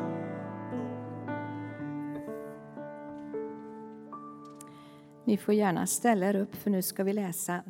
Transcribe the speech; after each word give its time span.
Ni 5.24 5.36
får 5.36 5.54
gärna 5.54 5.86
ställa 5.86 6.26
er 6.28 6.36
upp, 6.36 6.54
för 6.54 6.70
nu 6.70 6.82
ska 6.82 7.04
vi 7.04 7.12
läsa 7.12 7.62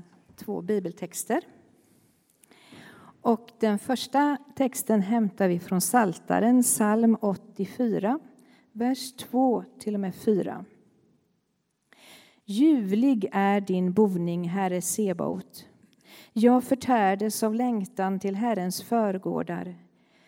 två 0.45 0.62
bibeltexter. 0.62 1.45
Och 3.23 3.51
den 3.60 3.78
första 3.78 4.37
texten 4.56 5.01
hämtar 5.01 5.48
vi 5.48 5.59
från 5.59 5.80
Saltaren, 5.80 6.62
psalm 6.62 7.16
84, 7.20 8.18
vers 8.73 9.12
2 9.12 9.65
till 9.78 9.95
och 9.95 10.01
med 10.01 10.15
4. 10.15 10.65
Ljuvlig 12.45 13.28
är 13.32 13.60
din 13.60 13.92
boning, 13.92 14.48
Herre 14.48 14.82
Sebaot. 14.82 15.66
Jag 16.32 16.65
förtärdes 16.65 17.43
av 17.43 17.54
längtan 17.54 18.20
till 18.20 18.34
Herrens 18.37 18.82
förgårdar. 18.82 19.74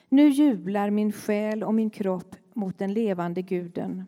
Nu 0.09 0.29
jublar 0.29 0.91
min 0.91 1.13
själ 1.13 1.65
och 1.65 1.75
min 1.75 1.91
kropp 1.91 2.37
mot 2.55 2.79
den 2.79 2.93
levande 2.93 3.43
guden. 3.43 4.05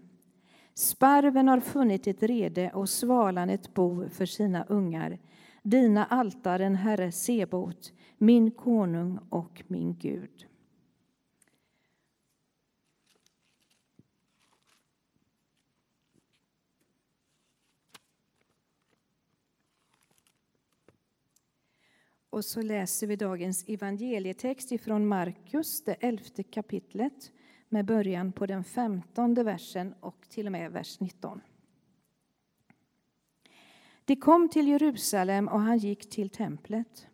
Sparven 0.74 1.48
har 1.48 1.60
funnit 1.60 2.06
ett 2.06 2.22
rede 2.22 2.70
och 2.70 2.88
svalan 2.88 3.50
ett 3.50 3.74
bo 3.74 4.08
för 4.08 4.26
sina 4.26 4.64
ungar. 4.64 5.18
Dina 5.66 6.04
altaren, 6.04 6.74
Herre 6.74 7.12
Sebot, 7.12 7.92
min 8.18 8.50
konung 8.50 9.18
och 9.28 9.62
min 9.66 9.98
Gud. 9.98 10.46
Och 22.30 22.44
så 22.44 22.62
läser 22.62 23.06
vi 23.06 23.16
dagens 23.16 23.68
evangelietext 23.68 24.72
ifrån 24.72 25.06
Markus, 25.06 25.84
det 25.84 25.94
elfte 25.94 26.42
kapitlet 26.42 27.32
med 27.68 27.84
början 27.84 28.32
på 28.32 28.46
den 28.46 28.64
femtonde 28.64 29.42
versen 29.42 29.94
och 30.00 30.28
till 30.28 30.46
och 30.46 30.52
med 30.52 30.72
vers 30.72 31.00
19. 31.00 31.40
De 34.06 34.16
kom 34.16 34.48
till 34.48 34.68
Jerusalem 34.68 35.48
och 35.48 35.60
han 35.60 35.78
gick 35.78 36.10
till 36.10 36.30
templet. 36.30 37.06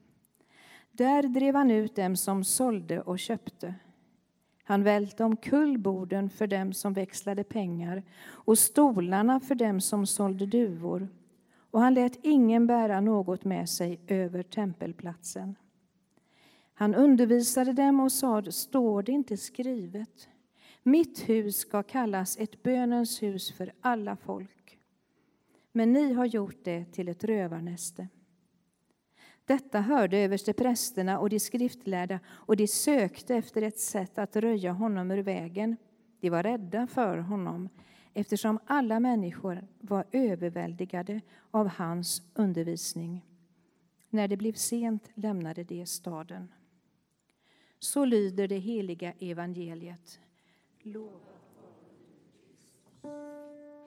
Där 0.91 1.23
drev 1.23 1.55
han 1.55 1.71
ut 1.71 1.97
dem 1.97 2.17
som 2.17 2.45
sålde 2.45 3.01
och 3.01 3.19
köpte. 3.19 3.75
Han 4.65 4.83
välte 4.83 5.25
omkull 5.25 5.79
borden 5.79 6.31
för 6.31 6.47
dem 6.47 6.73
som 6.73 6.93
växlade 6.93 7.45
pengar 7.45 8.03
och 8.23 8.59
stolarna 8.59 9.41
för 9.41 9.55
dem 9.55 9.81
som 9.81 10.07
sålde 10.07 10.47
duvor. 10.47 11.09
Och 11.71 11.81
han 11.81 11.95
lät 11.95 12.19
ingen 12.23 12.67
bära 12.67 13.01
något 13.01 13.45
med 13.45 13.69
sig 13.69 14.01
över 14.07 14.43
tempelplatsen. 14.43 15.55
Han 16.75 16.95
undervisade 16.95 17.73
dem 17.73 18.01
och 18.01 18.13
sade, 18.13 18.53
står 18.53 19.03
det 19.03 19.13
inte 19.13 19.37
skrivet? 19.37 20.29
Mitt 20.83 21.29
hus 21.29 21.57
ska 21.57 21.83
kallas 21.83 22.37
ett 22.39 22.63
bönens 22.63 23.23
hus 23.23 23.53
för 23.53 23.73
alla 23.81 24.17
folk. 24.17 24.62
Men 25.73 25.93
ni 25.93 26.13
har 26.13 26.27
gjort 26.27 26.65
det 26.65 26.85
till 26.85 27.09
ett 27.09 27.25
rövarnäste. 27.25 28.09
Detta 29.45 29.81
hörde 29.81 30.19
översteprästerna 30.19 31.19
och 31.19 31.31
de 31.31 31.41
skriftlärda, 31.41 32.21
och 32.27 32.57
de 32.57 32.67
sökte 32.67 33.35
efter 33.35 33.63
ett 33.63 33.79
sätt 33.79 34.19
att 34.19 34.37
röja 34.37 34.73
honom 34.73 35.11
ur 35.11 35.23
vägen. 35.23 35.77
De 36.21 36.31
var 36.31 36.43
rädda 36.43 36.87
för 36.87 37.19
honom, 37.19 37.69
eftersom 38.15 38.59
alla 38.67 39.01
människor 39.01 39.67
var 39.81 40.07
överväldigade 40.13 41.21
av 41.51 41.69
hans 41.69 42.23
undervisning. 42.35 43.27
När 44.11 44.29
det 44.29 44.37
blev 44.37 44.53
sent 44.53 45.11
lämnade 45.15 45.65
de 45.65 45.87
staden. 45.87 46.53
Så 47.79 48.05
lyder 48.05 48.49
det 48.49 48.59
heliga 48.59 49.13
evangeliet. 49.13 50.21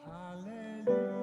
Halleluja. 0.05 1.14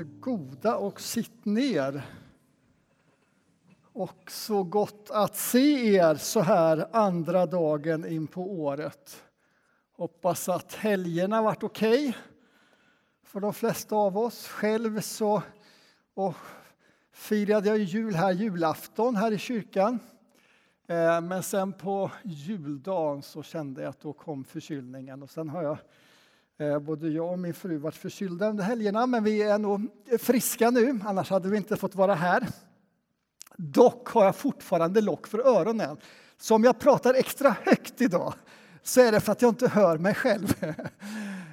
Varsågoda 0.00 0.76
och 0.76 1.00
sitt 1.00 1.44
ner. 1.44 2.02
Och 3.92 4.30
så 4.30 4.62
gott 4.62 5.10
att 5.10 5.36
se 5.36 5.94
er 5.96 6.14
så 6.14 6.40
här 6.40 6.86
andra 6.92 7.46
dagen 7.46 8.06
in 8.06 8.26
på 8.26 8.42
året. 8.42 9.24
Hoppas 9.96 10.48
att 10.48 10.74
helgerna 10.74 11.42
varit 11.42 11.62
okej 11.62 12.08
okay 12.08 12.20
för 13.22 13.40
de 13.40 13.54
flesta 13.54 13.96
av 13.96 14.18
oss. 14.18 14.48
Själv 14.48 15.00
så 15.00 15.42
och 16.14 16.34
firade 17.12 17.68
jag 17.68 17.78
jul 17.78 18.14
här, 18.14 18.32
julafton 18.32 19.16
här 19.16 19.32
i 19.32 19.38
kyrkan. 19.38 19.98
Eh, 20.86 21.20
men 21.20 21.42
sen 21.42 21.72
på 21.72 22.10
juldagen 22.22 23.22
så 23.22 23.42
kände 23.42 23.82
jag 23.82 23.90
att 23.90 24.00
då 24.00 24.12
kom 24.12 24.44
förkylningen 24.44 25.22
och 25.22 25.30
sen 25.30 25.48
har 25.48 25.62
jag 25.62 25.78
Eh, 26.60 26.78
både 26.78 27.08
jag 27.08 27.32
och 27.32 27.38
min 27.38 27.54
fru 27.54 27.78
varit 27.78 27.94
förkylda 27.94 28.48
under 28.48 28.64
helgerna, 28.64 29.06
men 29.06 29.24
vi 29.24 29.42
är 29.42 29.58
nog 29.58 29.88
friska 30.18 30.70
nu, 30.70 31.00
annars 31.04 31.30
hade 31.30 31.48
vi 31.48 31.56
inte 31.56 31.76
fått 31.76 31.94
vara 31.94 32.14
här. 32.14 32.48
Dock 33.56 34.08
har 34.08 34.24
jag 34.24 34.36
fortfarande 34.36 35.00
lock 35.00 35.26
för 35.26 35.38
öronen, 35.38 35.96
så 36.36 36.54
om 36.54 36.64
jag 36.64 36.78
pratar 36.78 37.14
extra 37.14 37.56
högt 37.62 38.00
idag 38.00 38.34
så 38.82 39.00
är 39.00 39.12
det 39.12 39.20
för 39.20 39.32
att 39.32 39.42
jag 39.42 39.48
inte 39.48 39.68
hör 39.68 39.98
mig 39.98 40.14
själv. 40.14 40.54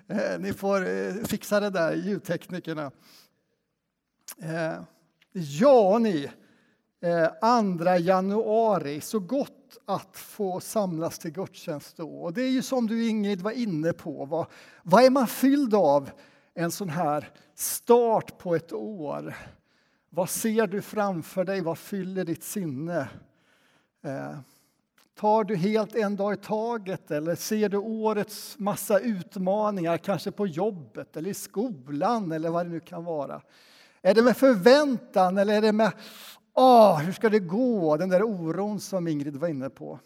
Eh, 0.09 0.39
ni 0.39 0.53
får 0.53 0.87
eh, 0.87 1.13
fixa 1.13 1.59
det 1.59 1.69
där, 1.69 1.93
ljudteknikerna. 1.93 2.91
Ja, 5.33 5.99
ni. 5.99 6.31
2 7.01 7.95
januari, 7.97 9.01
så 9.01 9.19
gott 9.19 9.56
att 9.85 10.17
få 10.17 10.59
samlas 10.59 11.19
till 11.19 11.31
gudstjänst 11.31 11.97
då. 11.97 12.09
Och 12.09 12.33
det 12.33 12.41
är 12.41 12.49
ju 12.49 12.61
som 12.61 12.87
du 12.87 13.09
Ingrid 13.09 13.41
var 13.41 13.51
inne 13.51 13.93
på, 13.93 14.25
vad, 14.25 14.47
vad 14.83 15.03
är 15.03 15.09
man 15.09 15.27
fylld 15.27 15.75
av 15.75 16.09
en 16.53 16.71
sån 16.71 16.89
här 16.89 17.29
start 17.55 18.37
på 18.37 18.55
ett 18.55 18.73
år? 18.73 19.35
Vad 20.09 20.29
ser 20.29 20.67
du 20.67 20.81
framför 20.81 21.43
dig? 21.43 21.61
Vad 21.61 21.77
fyller 21.77 22.25
ditt 22.25 22.43
sinne? 22.43 23.09
Eh, 24.03 24.37
tar 25.19 25.43
du 25.43 25.55
helt 25.55 25.95
en 25.95 26.15
dag 26.15 26.33
i 26.33 26.37
taget 26.37 27.11
eller 27.11 27.35
ser 27.35 27.69
du 27.69 27.77
årets 27.77 28.59
massa 28.59 28.99
utmaningar, 28.99 29.97
kanske 29.97 30.31
på 30.31 30.47
jobbet 30.47 31.17
eller 31.17 31.29
i 31.29 31.33
skolan 31.33 32.31
eller 32.31 32.49
vad 32.49 32.65
det 32.65 32.69
nu 32.69 32.79
kan 32.79 33.03
vara? 33.05 33.41
Är 34.01 34.13
det 34.13 34.23
med 34.23 34.37
förväntan 34.37 35.37
eller 35.37 35.53
är 35.53 35.61
det 35.61 35.71
med 35.71 35.91
Åh, 36.59 36.99
hur 36.99 37.13
ska 37.13 37.29
det 37.29 37.39
gå? 37.39 37.97
Den 37.97 38.09
där 38.09 38.23
oron 38.23 38.79
som 38.79 39.07
Ingrid 39.07 39.35
var 39.35 39.47
inne 39.47 39.69
på. 39.69 39.99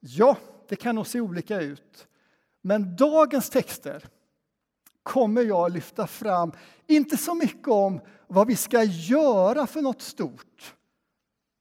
Ja, 0.00 0.36
det 0.68 0.76
kan 0.76 0.94
nog 0.94 1.06
se 1.06 1.20
olika 1.20 1.60
ut. 1.60 2.08
Men 2.60 2.96
dagens 2.96 3.50
texter 3.50 4.08
kommer 5.02 5.42
jag 5.42 5.72
lyfta 5.72 6.06
fram, 6.06 6.52
inte 6.86 7.16
så 7.16 7.34
mycket 7.34 7.68
om 7.68 8.00
vad 8.26 8.46
vi 8.46 8.56
ska 8.56 8.82
göra 8.82 9.66
för 9.66 9.82
något 9.82 10.02
stort 10.02 10.74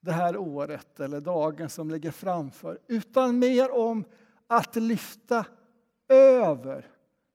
det 0.01 0.12
här 0.12 0.38
året 0.38 1.00
eller 1.00 1.21
dagen 1.21 1.69
som 1.69 1.91
ligger 1.91 2.12
framför, 2.12 2.79
utan 2.88 3.39
mer 3.39 3.71
om 3.71 4.05
att 4.47 4.75
lyfta 4.75 5.45
över 6.07 6.88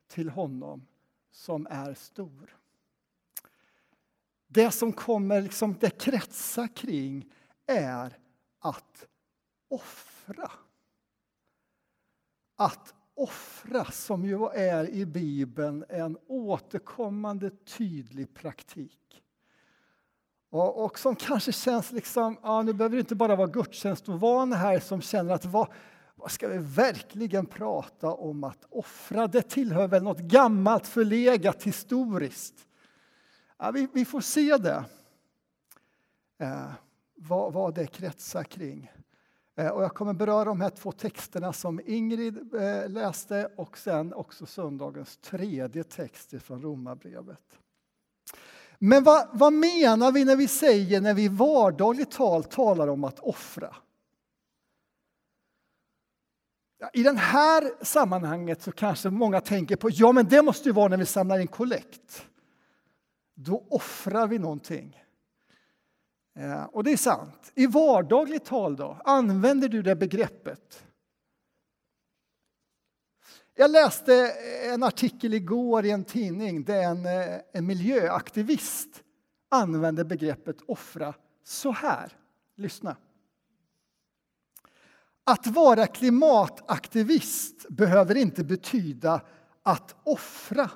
till 0.08 0.28
honom 0.28 0.86
som 1.32 1.66
är 1.70 1.94
stor. 1.94 2.56
Det 4.54 4.70
som 4.70 4.92
kommer 4.92 5.40
liksom, 5.40 5.76
det 5.80 5.90
kretsar 5.90 6.66
kring 6.76 7.30
är 7.66 8.18
att 8.60 9.06
offra. 9.68 10.50
Att 12.56 12.94
offra, 13.14 13.84
som 13.84 14.24
ju 14.24 14.48
är 14.48 14.90
i 14.90 15.06
Bibeln 15.06 15.84
en 15.88 16.18
återkommande 16.26 17.50
tydlig 17.50 18.34
praktik. 18.34 19.22
Och, 20.50 20.84
och 20.84 20.98
som 20.98 21.16
kanske 21.16 21.52
känns 21.52 21.92
liksom, 21.92 22.38
ja, 22.42 22.62
nu 22.62 22.72
behöver 22.72 22.96
det 22.96 23.00
inte 23.00 23.14
bara 23.14 23.36
vara 23.36 23.48
gudstjänstovana 23.48 24.56
här 24.56 24.80
som 24.80 25.00
känner 25.00 25.34
att 25.34 25.44
vad, 25.44 25.68
vad 26.14 26.30
ska 26.30 26.48
vi 26.48 26.58
verkligen 26.58 27.46
prata 27.46 28.08
om 28.08 28.44
att 28.44 28.64
offra. 28.70 29.26
Det 29.26 29.42
tillhör 29.42 29.88
väl 29.88 30.02
något 30.02 30.20
gammalt, 30.20 30.86
förlegat, 30.86 31.62
historiskt. 31.62 32.54
Ja, 33.58 33.70
vi, 33.70 33.88
vi 33.92 34.04
får 34.04 34.20
se 34.20 34.56
det, 34.56 34.84
eh, 36.38 36.70
vad, 37.14 37.52
vad 37.52 37.74
det 37.74 37.86
kretsar 37.86 38.44
kring. 38.44 38.90
Eh, 39.56 39.68
och 39.68 39.82
jag 39.82 39.94
kommer 39.94 40.12
beröra 40.12 40.44
de 40.44 40.60
här 40.60 40.70
två 40.70 40.92
texterna 40.92 41.52
som 41.52 41.80
Ingrid 41.86 42.54
eh, 42.54 42.88
läste 42.88 43.50
och 43.56 43.78
sen 43.78 44.14
också 44.14 44.46
söndagens 44.46 45.16
tredje 45.16 45.84
text 45.84 46.34
från 46.42 46.62
Romarbrevet. 46.62 47.58
Men 48.78 49.04
vad, 49.04 49.28
vad 49.32 49.52
menar 49.52 50.12
vi 50.12 50.24
när 50.24 50.36
vi 50.36 50.48
säger, 50.48 51.00
när 51.00 51.14
vi 51.14 51.24
i 51.24 51.28
vardagligt 51.28 52.10
tal 52.10 52.44
talar 52.44 52.88
om 52.88 53.04
att 53.04 53.20
offra? 53.20 53.76
Ja, 56.78 56.90
I 56.92 57.02
det 57.02 57.12
här 57.12 57.84
sammanhanget 57.84 58.62
så 58.62 58.72
kanske 58.72 59.10
många 59.10 59.40
tänker 59.40 59.76
på, 59.76 59.90
ja 59.92 60.12
men 60.12 60.28
det 60.28 60.42
måste 60.42 60.68
ju 60.68 60.72
vara 60.72 60.88
när 60.88 60.96
vi 60.96 61.06
samlar 61.06 61.38
in 61.38 61.46
kollekt. 61.46 62.26
Då 63.34 63.66
offrar 63.70 64.26
vi 64.26 64.38
någonting. 64.38 65.02
Eh, 66.34 66.64
och 66.64 66.84
det 66.84 66.92
är 66.92 66.96
sant. 66.96 67.52
I 67.54 67.66
vardagligt 67.66 68.44
tal 68.44 68.76
då, 68.76 69.00
använder 69.04 69.68
du 69.68 69.82
det 69.82 69.96
begreppet? 69.96 70.84
Jag 73.54 73.70
läste 73.70 74.32
en 74.72 74.82
artikel 74.82 75.34
igår 75.34 75.84
i 75.84 75.90
en 75.90 76.04
tidning 76.04 76.64
där 76.64 76.82
en, 76.82 77.06
eh, 77.06 77.40
en 77.52 77.66
miljöaktivist 77.66 79.02
använde 79.48 80.04
begreppet 80.04 80.56
offra 80.66 81.14
så 81.44 81.72
här. 81.72 82.12
Lyssna. 82.56 82.96
Att 85.24 85.46
vara 85.46 85.86
klimataktivist 85.86 87.68
behöver 87.68 88.14
inte 88.14 88.44
betyda 88.44 89.20
att 89.62 89.96
offra 90.02 90.70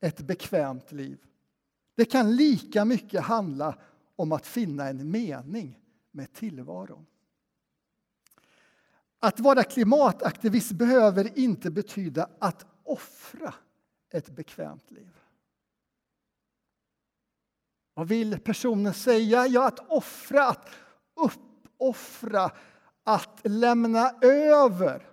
ett 0.00 0.20
bekvämt 0.20 0.92
liv. 0.92 1.18
Det 1.94 2.04
kan 2.04 2.36
lika 2.36 2.84
mycket 2.84 3.22
handla 3.22 3.78
om 4.16 4.32
att 4.32 4.46
finna 4.46 4.88
en 4.88 5.10
mening 5.10 5.78
med 6.10 6.32
tillvaron. 6.32 7.06
Att 9.20 9.40
vara 9.40 9.62
klimataktivist 9.62 10.72
behöver 10.72 11.38
inte 11.38 11.70
betyda 11.70 12.28
att 12.38 12.66
offra 12.84 13.54
ett 14.10 14.30
bekvämt 14.30 14.90
liv. 14.90 15.10
Vad 17.94 18.08
vill 18.08 18.40
personen 18.40 18.94
säga? 18.94 19.46
Ja, 19.46 19.66
att 19.66 19.90
offra, 19.90 20.44
att 20.44 20.68
uppoffra, 21.16 22.50
att 23.04 23.40
lämna 23.44 24.10
över. 24.20 25.06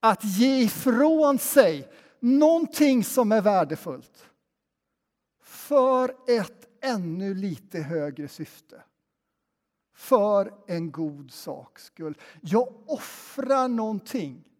Att 0.00 0.24
ge 0.24 0.62
ifrån 0.62 1.38
sig 1.38 1.92
någonting 2.20 3.04
som 3.04 3.32
är 3.32 3.40
värdefullt 3.42 4.30
för 5.68 6.16
ett 6.26 6.68
ännu 6.80 7.34
lite 7.34 7.80
högre 7.80 8.28
syfte. 8.28 8.82
För 9.92 10.54
en 10.66 10.92
god 10.92 11.32
saks 11.32 11.84
skull. 11.84 12.18
Jag 12.40 12.90
offrar 12.90 13.68
någonting. 13.68 14.50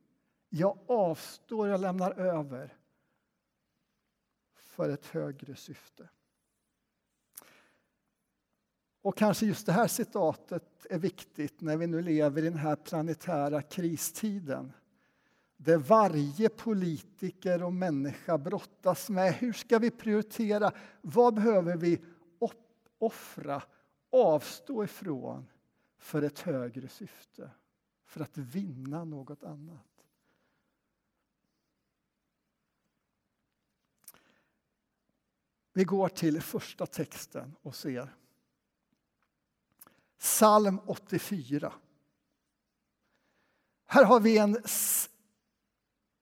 Jag 0.49 0.79
avstår, 0.87 1.69
jag 1.69 1.81
lämnar 1.81 2.13
över 2.13 2.77
för 4.55 4.89
ett 4.89 5.07
högre 5.07 5.57
syfte. 5.57 6.09
Och 9.03 9.17
kanske 9.17 9.47
just 9.47 9.67
det 9.67 9.73
här 9.73 9.89
citatet 9.89 10.87
är 10.91 10.99
viktigt 10.99 11.61
när 11.61 11.77
vi 11.77 11.87
nu 11.87 12.03
lever 12.03 12.43
i 12.43 12.45
den 12.45 12.59
här 12.59 12.77
planetära 12.77 13.63
kristiden 13.63 14.73
det 15.65 15.77
varje 15.77 16.49
politiker 16.49 17.63
och 17.63 17.73
människa 17.73 18.39
brottas 18.39 19.11
med 19.11 19.35
hur 19.35 19.53
ska 19.53 19.79
vi 19.79 19.91
prioritera? 19.91 20.73
Vad 21.03 21.35
behöver 21.35 21.77
vi 21.77 22.05
offra, 22.99 23.63
avstå 24.11 24.85
ifrån 24.85 25.47
för 25.99 26.23
ett 26.23 26.39
högre 26.39 26.89
syfte? 26.89 27.51
För 28.05 28.21
att 28.21 28.39
vinna 28.39 29.05
något 29.05 29.45
annat. 29.45 30.07
Vi 35.73 35.85
går 35.85 36.09
till 36.09 36.43
första 36.43 36.87
texten 36.87 37.57
och 37.63 37.77
ser 37.77 38.15
Psalm 40.19 40.81
84. 40.87 41.73
Här 43.87 44.05
har 44.05 44.21
vi 44.21 44.39
en, 44.39 44.57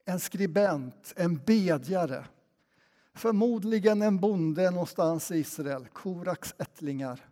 en 0.04 0.20
skribent, 0.20 1.12
en 1.16 1.37
bedjare. 1.37 2.26
Förmodligen 3.14 4.02
en 4.02 4.19
bonde 4.19 4.70
någonstans 4.70 5.31
i 5.31 5.37
Israel, 5.37 5.88
Koraks 5.88 6.54
ättlingar. 6.58 7.28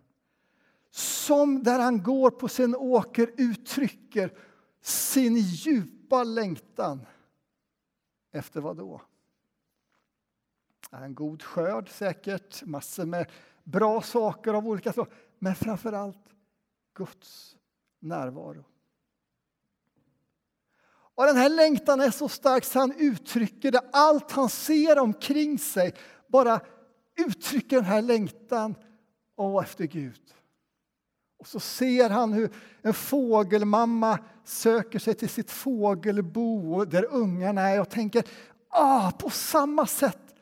Som 0.90 1.62
där 1.62 1.78
han 1.78 2.02
går 2.02 2.30
på 2.30 2.48
sin 2.48 2.74
åker 2.76 3.30
uttrycker 3.36 4.34
sin 4.80 5.36
djupa 5.36 6.24
längtan. 6.24 7.06
Efter 8.32 8.60
vad 8.60 8.76
då? 8.76 9.02
En 10.90 11.14
god 11.14 11.42
skörd 11.42 11.88
säkert, 11.88 12.64
massor 12.64 13.04
med 13.04 13.30
bra 13.64 14.02
saker 14.02 14.54
av 14.54 14.68
olika 14.68 14.92
slag. 14.92 15.06
Men 15.38 15.54
framför 15.54 15.92
allt 15.92 16.34
Guds 16.94 17.56
närvaro. 17.98 18.64
Och 21.20 21.26
den 21.26 21.36
här 21.36 21.48
längtan 21.48 22.00
är 22.00 22.10
så 22.10 22.28
stark 22.28 22.64
så 22.64 22.78
han 22.78 22.92
uttrycker 22.98 23.72
det. 23.72 23.80
Allt 23.92 24.30
han 24.30 24.48
ser 24.48 24.98
omkring 24.98 25.58
sig 25.58 25.94
bara 26.26 26.60
uttrycker 27.16 27.76
den 27.76 27.84
här 27.84 28.02
längtan 28.02 28.74
och 29.36 29.62
efter 29.62 29.84
Gud. 29.84 30.34
Och 31.38 31.46
så 31.46 31.60
ser 31.60 32.10
han 32.10 32.32
hur 32.32 32.54
en 32.82 32.94
fågelmamma 32.94 34.18
söker 34.44 34.98
sig 34.98 35.14
till 35.14 35.28
sitt 35.28 35.50
fågelbo 35.50 36.84
där 36.84 37.04
ungarna 37.10 37.60
är 37.60 37.80
och 37.80 37.90
tänker 37.90 38.24
ah, 38.68 39.10
på 39.10 39.30
samma 39.30 39.86
sätt 39.86 40.34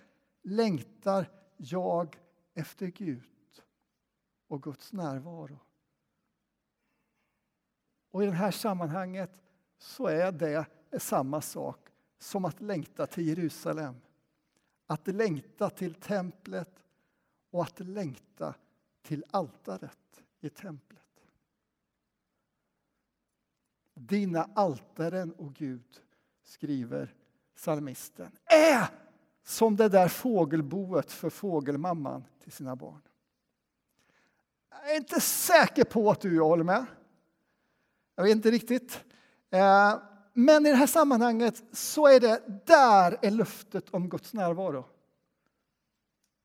längtar 0.44 1.30
jag 1.56 2.16
efter 2.54 2.86
Gud 2.86 3.22
och 4.48 4.62
Guds 4.62 4.92
närvaro. 4.92 5.60
Och 8.10 8.22
i 8.22 8.26
det 8.26 8.32
här 8.32 8.50
sammanhanget 8.50 9.42
så 9.78 10.06
är 10.06 10.32
det 10.32 10.66
är 10.90 10.98
samma 10.98 11.40
sak 11.40 11.88
som 12.18 12.44
att 12.44 12.60
längta 12.60 13.06
till 13.06 13.28
Jerusalem. 13.28 13.94
Att 14.86 15.06
längta 15.06 15.70
till 15.70 15.94
templet 15.94 16.84
och 17.50 17.62
att 17.62 17.80
längta 17.80 18.54
till 19.02 19.24
altaret 19.30 20.22
i 20.40 20.48
templet. 20.48 20.98
Dina 23.94 24.48
altaren, 24.54 25.34
o 25.38 25.52
Gud, 25.58 26.00
skriver 26.42 27.14
psalmisten, 27.54 28.30
är 28.44 28.88
som 29.42 29.76
det 29.76 29.88
där 29.88 30.08
fågelboet 30.08 31.12
för 31.12 31.30
fågelmamman 31.30 32.24
till 32.42 32.52
sina 32.52 32.76
barn. 32.76 33.02
Jag 34.70 34.90
är 34.90 34.96
inte 34.96 35.20
säker 35.20 35.84
på 35.84 36.10
att 36.10 36.20
du 36.20 36.40
håller 36.40 36.64
med. 36.64 36.86
Jag 38.14 38.24
vet 38.24 38.32
inte 38.32 38.50
riktigt. 38.50 39.04
Eh, 39.50 39.98
men 40.38 40.66
i 40.66 40.70
det 40.70 40.76
här 40.76 40.86
sammanhanget 40.86 41.62
så 41.72 42.06
är 42.06 42.20
det, 42.20 42.42
där 42.66 43.18
är 43.22 43.30
löftet 43.30 43.90
om 43.90 44.08
Guds 44.08 44.32
närvaro. 44.32 44.84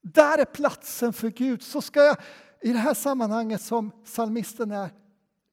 Där 0.01 0.37
är 0.37 0.45
platsen 0.45 1.13
för 1.13 1.29
Gud. 1.29 1.61
Så 1.61 1.81
ska 1.81 2.03
jag 2.03 2.17
i 2.61 2.73
det 2.73 2.79
här 2.79 2.93
sammanhanget 2.93 3.61
som 3.61 3.91
psalmisten 4.05 4.71
är 4.71 4.89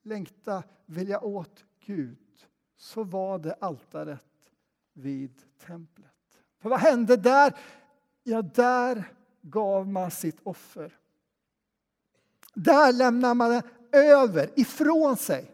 längta, 0.03 0.63
vilja 0.87 1.21
åt 1.21 1.65
Gud. 1.87 2.19
Så 2.77 3.05
var 3.05 3.39
det 3.39 3.57
altaret 3.61 4.51
vid 4.93 5.43
templet. 5.67 6.43
För 6.63 6.69
vad 6.69 6.81
hände 6.81 7.17
där? 7.17 7.57
Ja, 8.23 8.43
där 8.43 9.15
gav 9.43 9.89
man 9.89 10.11
sitt 10.11 10.41
offer. 10.43 10.99
Där 12.55 12.93
lämnar 12.93 13.35
man 13.35 13.63
över, 13.93 14.51
ifrån 14.61 15.17
sig 15.17 15.51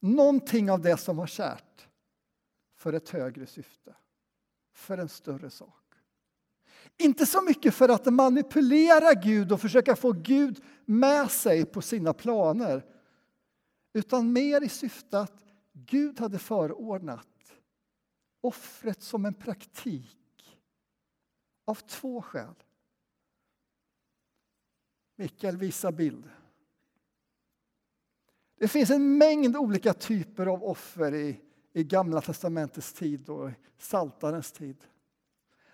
någonting 0.00 0.70
av 0.70 0.80
det 0.80 0.96
som 0.96 1.16
var 1.16 1.26
kärt 1.26 1.65
för 2.86 2.92
ett 2.92 3.08
högre 3.08 3.46
syfte, 3.46 3.96
för 4.72 4.98
en 4.98 5.08
större 5.08 5.50
sak. 5.50 5.94
Inte 6.96 7.26
så 7.26 7.42
mycket 7.42 7.74
för 7.74 7.88
att 7.88 8.06
manipulera 8.06 9.14
Gud 9.14 9.52
och 9.52 9.60
försöka 9.60 9.96
få 9.96 10.12
Gud 10.12 10.64
med 10.84 11.30
sig 11.30 11.64
på 11.64 11.82
sina 11.82 12.12
planer 12.12 12.86
utan 13.92 14.32
mer 14.32 14.60
i 14.60 14.68
syfte 14.68 15.20
att 15.20 15.44
Gud 15.72 16.20
hade 16.20 16.38
förordnat 16.38 17.52
offret 18.40 19.02
som 19.02 19.24
en 19.24 19.34
praktik 19.34 20.58
av 21.64 21.74
två 21.74 22.22
skäl. 22.22 22.54
Mikael, 25.16 25.56
visa 25.56 25.92
bild. 25.92 26.30
Det 28.58 28.68
finns 28.68 28.90
en 28.90 29.18
mängd 29.18 29.56
olika 29.56 29.94
typer 29.94 30.46
av 30.46 30.64
offer 30.64 31.14
i, 31.14 31.40
i 31.76 31.84
Gamla 31.84 32.20
testamentets 32.20 32.92
tid 32.92 33.28
och 33.28 33.50
i 33.50 33.54
Saltarens 33.78 34.52
tid. 34.52 34.76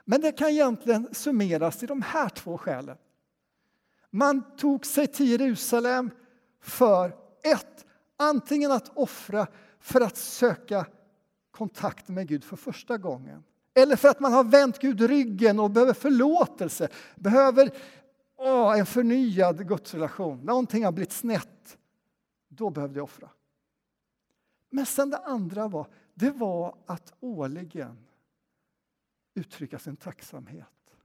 Men 0.04 0.20
det 0.20 0.32
kan 0.32 0.48
egentligen 0.48 1.14
summeras 1.14 1.82
i 1.82 1.86
de 1.86 2.02
här 2.02 2.28
två 2.28 2.58
skälen. 2.58 2.96
Man 4.10 4.56
tog 4.56 4.86
sig 4.86 5.06
till 5.06 5.28
Jerusalem 5.28 6.10
för 6.60 7.16
ett, 7.42 7.84
antingen 8.16 8.72
att 8.72 8.96
offra 8.96 9.46
för 9.80 10.00
att 10.00 10.16
söka 10.16 10.86
kontakt 11.50 12.08
med 12.08 12.28
Gud 12.28 12.44
för 12.44 12.56
första 12.56 12.98
gången. 12.98 13.44
Eller 13.74 13.96
för 13.96 14.08
att 14.08 14.20
man 14.20 14.32
har 14.32 14.44
vänt 14.44 14.78
Gud 14.78 15.00
ryggen 15.00 15.60
och 15.60 15.70
behöver 15.70 15.94
förlåtelse, 15.94 16.88
behöver 17.16 17.70
åh, 18.36 18.78
en 18.78 18.86
förnyad 18.86 19.68
gudsrelation. 19.68 20.40
Någonting 20.40 20.84
har 20.84 20.92
blivit 20.92 21.12
snett. 21.12 21.78
Då 22.48 22.70
behövde 22.70 22.98
jag 22.98 23.04
offra. 23.04 23.30
Men 24.74 24.86
sen 24.86 25.10
det 25.10 25.18
andra 25.18 25.68
var, 25.68 25.86
det 26.14 26.30
var 26.30 26.76
att 26.86 27.14
årligen 27.20 28.08
uttrycka 29.34 29.78
sin 29.78 29.96
tacksamhet. 29.96 30.96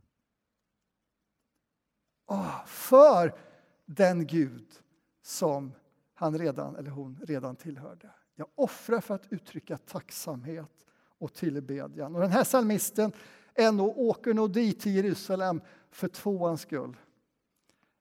Oh, 2.28 2.66
för 2.66 3.40
den 3.86 4.28
Gud 4.28 4.82
som 5.22 5.74
han 6.14 6.38
redan, 6.38 6.76
eller 6.76 6.90
hon 6.90 7.20
redan 7.24 7.56
tillhörde. 7.56 8.10
Jag 8.36 8.48
offrar 8.56 9.02
för 9.02 9.16
att 9.16 9.34
uttrycka 9.34 9.78
tacksamhet 9.78 10.86
och 11.18 11.34
tillbedjan. 11.34 12.16
Och 12.16 12.22
den 12.22 12.32
här 12.32 12.44
psalmisten 12.44 13.12
är 13.54 13.72
nog, 13.72 13.98
åker 13.98 14.34
nog 14.34 14.54
dit 14.54 14.80
till 14.80 14.96
Jerusalem 14.96 15.62
för 15.92 16.08
tvåans 16.08 16.62
skull. 16.62 16.98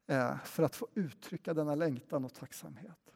Eh, 0.06 0.38
för 0.44 0.62
att 0.62 0.76
få 0.76 0.88
uttrycka 0.94 1.54
denna 1.54 1.75
längtan 1.75 2.25
och 2.25 2.35
tacksamhet. 2.35 3.15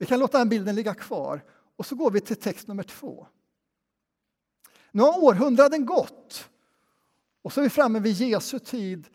Vi 0.00 0.06
kan 0.06 0.20
låta 0.20 0.38
den 0.38 0.48
bilden 0.48 0.74
ligga 0.74 0.94
kvar 0.94 1.44
och 1.76 1.86
så 1.86 1.94
går 1.94 2.10
vi 2.10 2.20
till 2.20 2.36
text 2.36 2.68
nummer 2.68 2.82
två. 2.82 3.26
Nu 4.90 5.02
har 5.02 5.24
århundraden 5.24 5.86
gått 5.86 6.48
och 7.42 7.52
så 7.52 7.60
är 7.60 7.62
vi 7.62 7.70
framme 7.70 8.00
vid 8.00 8.12
Jesu 8.12 8.58
tid 8.58 9.08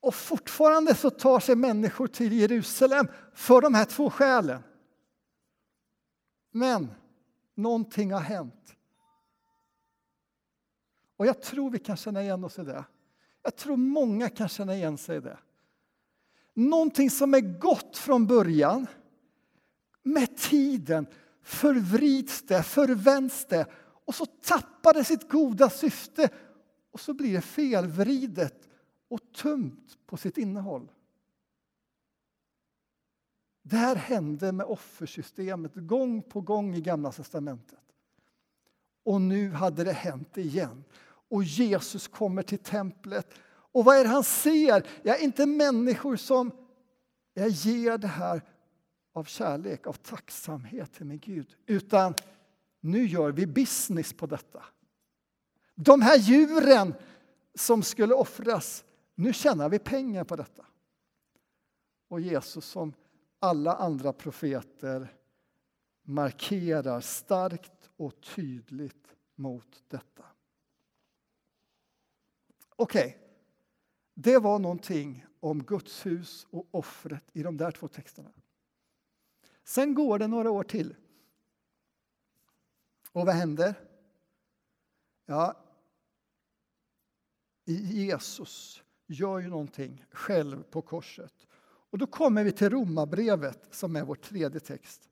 och 0.00 0.14
fortfarande 0.14 0.94
så 0.94 1.10
tar 1.10 1.40
sig 1.40 1.56
människor 1.56 2.06
till 2.06 2.32
Jerusalem 2.32 3.08
för 3.34 3.60
de 3.60 3.74
här 3.74 3.84
två 3.84 4.10
skälen. 4.10 4.62
Men 6.50 6.90
någonting 7.54 8.12
har 8.12 8.20
hänt. 8.20 8.74
Och 11.16 11.26
jag 11.26 11.42
tror 11.42 11.70
vi 11.70 11.78
kan 11.78 11.96
känna 11.96 12.22
igen 12.22 12.44
oss 12.44 12.58
i 12.58 12.62
det. 12.62 12.84
Jag 13.42 13.56
tror 13.56 13.76
många 13.76 14.28
kan 14.28 14.48
känna 14.48 14.74
igen 14.74 14.98
sig 14.98 15.16
i 15.16 15.20
det. 15.20 15.38
Någonting 16.54 17.10
som 17.10 17.34
är 17.34 17.58
gott 17.58 17.96
från 17.96 18.26
början, 18.26 18.86
med 20.02 20.36
tiden 20.36 21.06
förvrids 21.42 22.42
det, 22.42 22.62
förvänds 22.62 23.44
det 23.44 23.66
och 24.04 24.14
så 24.14 24.26
tappar 24.26 24.94
det 24.94 25.04
sitt 25.04 25.28
goda 25.28 25.70
syfte 25.70 26.28
och 26.90 27.00
så 27.00 27.14
blir 27.14 27.32
det 27.32 27.40
felvridet 27.40 28.68
och 29.08 29.20
tömt 29.32 29.98
på 30.06 30.16
sitt 30.16 30.38
innehåll. 30.38 30.92
Det 33.62 33.76
här 33.76 33.96
hände 33.96 34.52
med 34.52 34.66
offersystemet 34.66 35.72
gång 35.74 36.22
på 36.22 36.40
gång 36.40 36.74
i 36.74 36.80
Gamla 36.80 37.12
testamentet. 37.12 37.78
Och 39.04 39.20
nu 39.20 39.50
hade 39.50 39.84
det 39.84 39.92
hänt 39.92 40.38
igen. 40.38 40.84
Och 41.28 41.44
Jesus 41.44 42.08
kommer 42.08 42.42
till 42.42 42.58
templet. 42.58 43.34
Och 43.44 43.84
vad 43.84 43.96
är 43.96 44.02
det 44.02 44.10
han 44.10 44.24
ser? 44.24 44.86
Ja, 45.02 45.16
inte 45.16 45.46
människor 45.46 46.16
som 46.16 46.52
jag 47.34 47.48
ger 47.48 47.98
det 47.98 48.06
här 48.06 48.42
av 49.12 49.24
kärlek, 49.24 49.86
av 49.86 49.92
tacksamhet 49.92 50.92
till 50.92 51.06
min 51.06 51.18
Gud. 51.18 51.56
Utan 51.66 52.14
nu 52.80 53.06
gör 53.06 53.32
vi 53.32 53.46
business 53.46 54.12
på 54.12 54.26
detta. 54.26 54.64
De 55.74 56.02
här 56.02 56.18
djuren 56.18 56.94
som 57.54 57.82
skulle 57.82 58.14
offras, 58.14 58.84
nu 59.14 59.32
tjänar 59.32 59.68
vi 59.68 59.78
pengar 59.78 60.24
på 60.24 60.36
detta. 60.36 60.66
Och 62.08 62.20
Jesus 62.20 62.64
som 62.64 62.92
alla 63.38 63.74
andra 63.74 64.12
profeter 64.12 65.14
markerar 66.02 67.00
starkt 67.00 67.90
och 67.96 68.20
tydligt 68.20 69.14
mot 69.34 69.82
detta. 69.88 70.24
Okej, 72.76 73.06
okay. 73.06 73.18
det 74.14 74.38
var 74.38 74.58
någonting 74.58 75.26
om 75.40 75.62
Guds 75.62 76.06
hus 76.06 76.46
och 76.50 76.68
offret 76.70 77.24
i 77.32 77.42
de 77.42 77.56
där 77.56 77.70
två 77.70 77.88
texterna. 77.88 78.30
Sen 79.64 79.94
går 79.94 80.18
det 80.18 80.26
några 80.26 80.50
år 80.50 80.64
till. 80.64 80.96
Och 83.12 83.26
vad 83.26 83.34
händer? 83.34 83.74
Ja, 85.26 85.56
Jesus 87.64 88.82
gör 89.06 89.38
ju 89.38 89.48
någonting 89.48 90.04
själv 90.10 90.62
på 90.62 90.82
korset. 90.82 91.46
Och 91.62 91.98
då 91.98 92.06
kommer 92.06 92.44
vi 92.44 92.52
till 92.52 92.70
Romarbrevet 92.70 93.68
som 93.70 93.96
är 93.96 94.04
vår 94.04 94.14
tredje 94.14 94.60
text. 94.60 95.08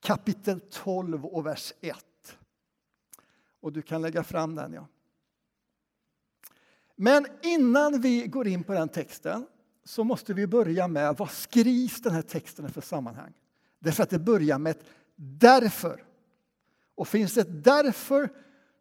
Kapitel 0.00 0.60
12 0.60 1.26
och 1.26 1.46
vers 1.46 1.72
1. 1.80 2.38
Och 3.60 3.72
du 3.72 3.82
kan 3.82 4.02
lägga 4.02 4.24
fram 4.24 4.54
den. 4.54 4.72
ja. 4.72 4.86
Men 6.96 7.26
innan 7.42 8.00
vi 8.00 8.26
går 8.26 8.46
in 8.46 8.64
på 8.64 8.72
den 8.72 8.88
texten 8.88 9.46
så 9.84 10.04
måste 10.04 10.34
vi 10.34 10.46
börja 10.46 10.88
med 10.88 11.16
vad 11.16 11.30
skrivs 11.30 12.00
den 12.00 12.12
här 12.12 12.22
texten 12.22 12.66
i 12.66 12.68
för 12.68 12.80
sammanhang? 12.80 13.32
Därför 13.78 14.02
att 14.02 14.10
det 14.10 14.18
börjar 14.18 14.58
med 14.58 14.70
ett 14.70 14.84
därför. 15.16 16.04
Och 16.94 17.08
finns 17.08 17.34
det 17.34 17.40
ett 17.40 17.64
därför 17.64 18.28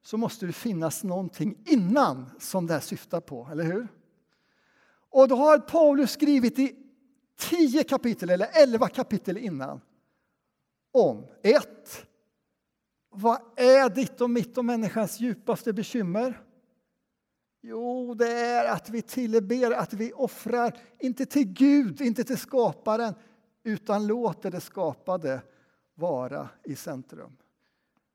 så 0.01 0.17
måste 0.17 0.45
det 0.45 0.53
finnas 0.53 1.03
någonting 1.03 1.57
innan 1.65 2.29
som 2.39 2.67
det 2.67 2.74
här 2.74 2.81
syftar 2.81 3.22
på, 3.22 3.50
eller 3.51 3.63
hur? 3.63 3.88
Och 5.10 5.27
då 5.27 5.36
har 5.36 5.60
Paulus 5.60 6.12
skrivit 6.12 6.60
i 6.60 6.75
tio 7.38 7.83
kapitel, 7.83 8.29
eller 8.29 8.63
elva 8.63 8.88
kapitel 8.88 9.38
innan, 9.38 9.81
om 10.91 11.27
ett. 11.43 12.05
Vad 13.10 13.39
är 13.55 13.89
ditt 13.89 14.22
och 14.22 14.29
mitt 14.29 14.57
och 14.57 14.65
människans 14.65 15.19
djupaste 15.19 15.74
bekymmer? 15.74 16.41
Jo, 17.65 18.13
det 18.13 18.32
är 18.32 18.72
att 18.72 18.89
vi 18.89 19.01
tillber, 19.01 19.72
att 19.72 19.93
vi 19.93 20.13
offrar, 20.13 20.77
inte 21.00 21.25
till 21.25 21.53
Gud, 21.53 22.01
inte 22.01 22.24
till 22.24 22.38
skaparen, 22.38 23.13
utan 23.63 24.08
låter 24.08 24.51
det 24.51 24.62
skapade 24.62 25.41
vara 25.96 26.50
i 26.63 26.75
centrum. 26.75 27.38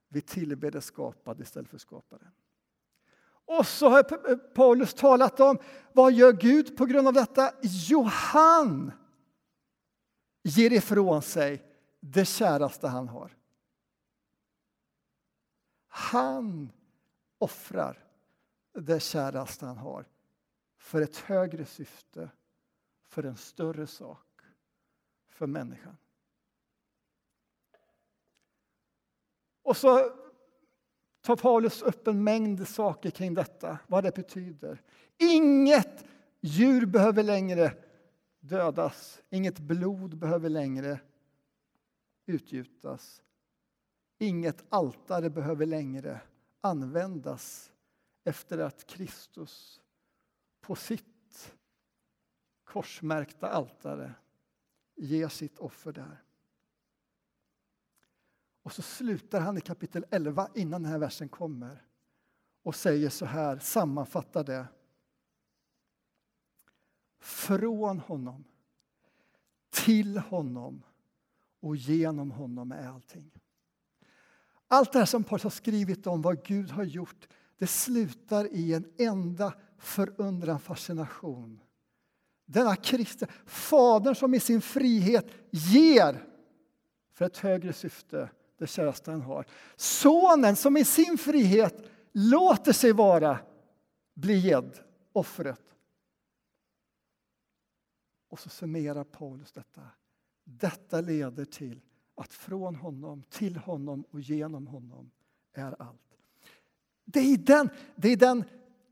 Vi 0.08 0.20
tillber 0.20 0.70
det 0.70 0.80
skapade 0.80 1.42
istället 1.42 1.70
för 1.70 1.78
skaparen. 1.78 2.30
Och 3.44 3.66
så 3.66 3.88
har 3.88 4.02
Paulus 4.36 4.94
talat 4.94 5.40
om 5.40 5.58
vad 5.92 6.12
gör 6.12 6.32
Gud 6.32 6.76
på 6.76 6.86
grund 6.86 7.08
av 7.08 7.14
detta? 7.14 7.52
Jo, 7.62 8.02
han 8.02 8.92
ger 10.42 10.72
ifrån 10.72 11.22
sig 11.22 11.62
det 12.00 12.24
käraste 12.24 12.88
han 12.88 13.08
har. 13.08 13.36
Han 15.88 16.72
offrar 17.38 18.07
det 18.80 19.00
käraste 19.00 19.66
han 19.66 19.78
har 19.78 20.04
för 20.78 21.02
ett 21.02 21.16
högre 21.16 21.64
syfte, 21.64 22.30
för 23.06 23.22
en 23.22 23.36
större 23.36 23.86
sak, 23.86 24.40
för 25.28 25.46
människan. 25.46 25.96
Och 29.62 29.76
så 29.76 30.12
tar 31.20 31.36
Paulus 31.36 31.82
upp 31.82 32.06
en 32.06 32.24
mängd 32.24 32.68
saker 32.68 33.10
kring 33.10 33.34
detta, 33.34 33.78
vad 33.86 34.04
det 34.04 34.14
betyder. 34.14 34.82
Inget 35.16 36.04
djur 36.40 36.86
behöver 36.86 37.22
längre 37.22 37.74
dödas, 38.40 39.22
inget 39.30 39.58
blod 39.58 40.18
behöver 40.18 40.48
längre 40.48 41.00
utgjutas. 42.26 43.22
Inget 44.18 44.64
altare 44.68 45.30
behöver 45.30 45.66
längre 45.66 46.20
användas 46.60 47.72
efter 48.28 48.58
att 48.58 48.86
Kristus 48.86 49.80
på 50.60 50.76
sitt 50.76 51.54
korsmärkta 52.64 53.48
altare 53.48 54.14
ger 54.96 55.28
sitt 55.28 55.58
offer 55.58 55.92
där. 55.92 56.22
Och 58.62 58.72
så 58.72 58.82
slutar 58.82 59.40
han 59.40 59.58
i 59.58 59.60
kapitel 59.60 60.04
11 60.10 60.48
innan 60.54 60.82
den 60.82 60.92
här 60.92 60.98
versen 60.98 61.28
kommer 61.28 61.86
och 62.62 62.74
säger 62.74 63.10
så 63.10 63.24
här, 63.26 63.58
sammanfattar 63.58 64.44
det. 64.44 64.66
Från 67.20 68.00
honom, 68.00 68.44
till 69.70 70.18
honom 70.18 70.82
och 71.60 71.76
genom 71.76 72.30
honom 72.30 72.72
är 72.72 72.88
allting. 72.88 73.30
Allt 74.68 74.92
det 74.92 74.98
här 74.98 75.06
som 75.06 75.24
Paulus 75.24 75.42
har 75.42 75.50
skrivit 75.50 76.06
om 76.06 76.22
vad 76.22 76.44
Gud 76.44 76.70
har 76.70 76.84
gjort 76.84 77.28
det 77.58 77.66
slutar 77.66 78.52
i 78.52 78.74
en 78.74 78.92
enda 78.98 79.54
förundran, 79.78 80.60
fascination. 80.60 81.60
Denna 82.46 82.76
Kristus, 82.76 83.28
Fadern 83.46 84.14
som 84.14 84.34
i 84.34 84.40
sin 84.40 84.60
frihet 84.60 85.26
ger 85.50 86.24
för 87.12 87.24
ett 87.24 87.38
högre 87.38 87.72
syfte, 87.72 88.30
det 88.58 88.66
käraste 88.66 89.10
han 89.10 89.22
har. 89.22 89.46
Sonen 89.76 90.56
som 90.56 90.76
i 90.76 90.84
sin 90.84 91.18
frihet 91.18 91.90
låter 92.12 92.72
sig 92.72 92.92
vara 92.92 93.38
bli 94.14 94.38
gedd, 94.38 94.78
offret. 95.12 95.74
Och 98.28 98.40
så 98.40 98.48
summerar 98.48 99.04
Paulus 99.04 99.52
detta. 99.52 99.82
Detta 100.44 101.00
leder 101.00 101.44
till 101.44 101.80
att 102.14 102.32
från 102.32 102.76
honom, 102.76 103.22
till 103.30 103.56
honom 103.56 104.04
och 104.10 104.20
genom 104.20 104.66
honom 104.66 105.10
är 105.52 105.82
allt. 105.82 106.07
Det 107.12 107.20
är 107.20 107.36
den, 107.36 107.70
det 107.96 108.08
är 108.08 108.16
den 108.16 108.44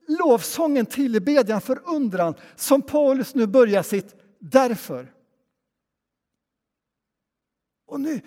lovsången, 0.09 0.87
tillbedjan, 0.87 1.61
förundran 1.61 2.35
som 2.57 2.83
Paulus 2.83 3.35
nu 3.35 3.47
börjar 3.47 3.83
sitt 3.83 4.15
därför. 4.39 5.15
Och 7.87 8.01
nu, 8.01 8.21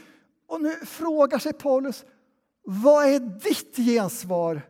och 0.46 0.62
nu 0.62 0.76
frågar 0.76 1.40
sig 1.40 1.54
Paulus, 1.54 2.06
vad 2.62 3.06
är 3.08 3.20
ditt 3.20 3.76
gensvar 3.76 4.62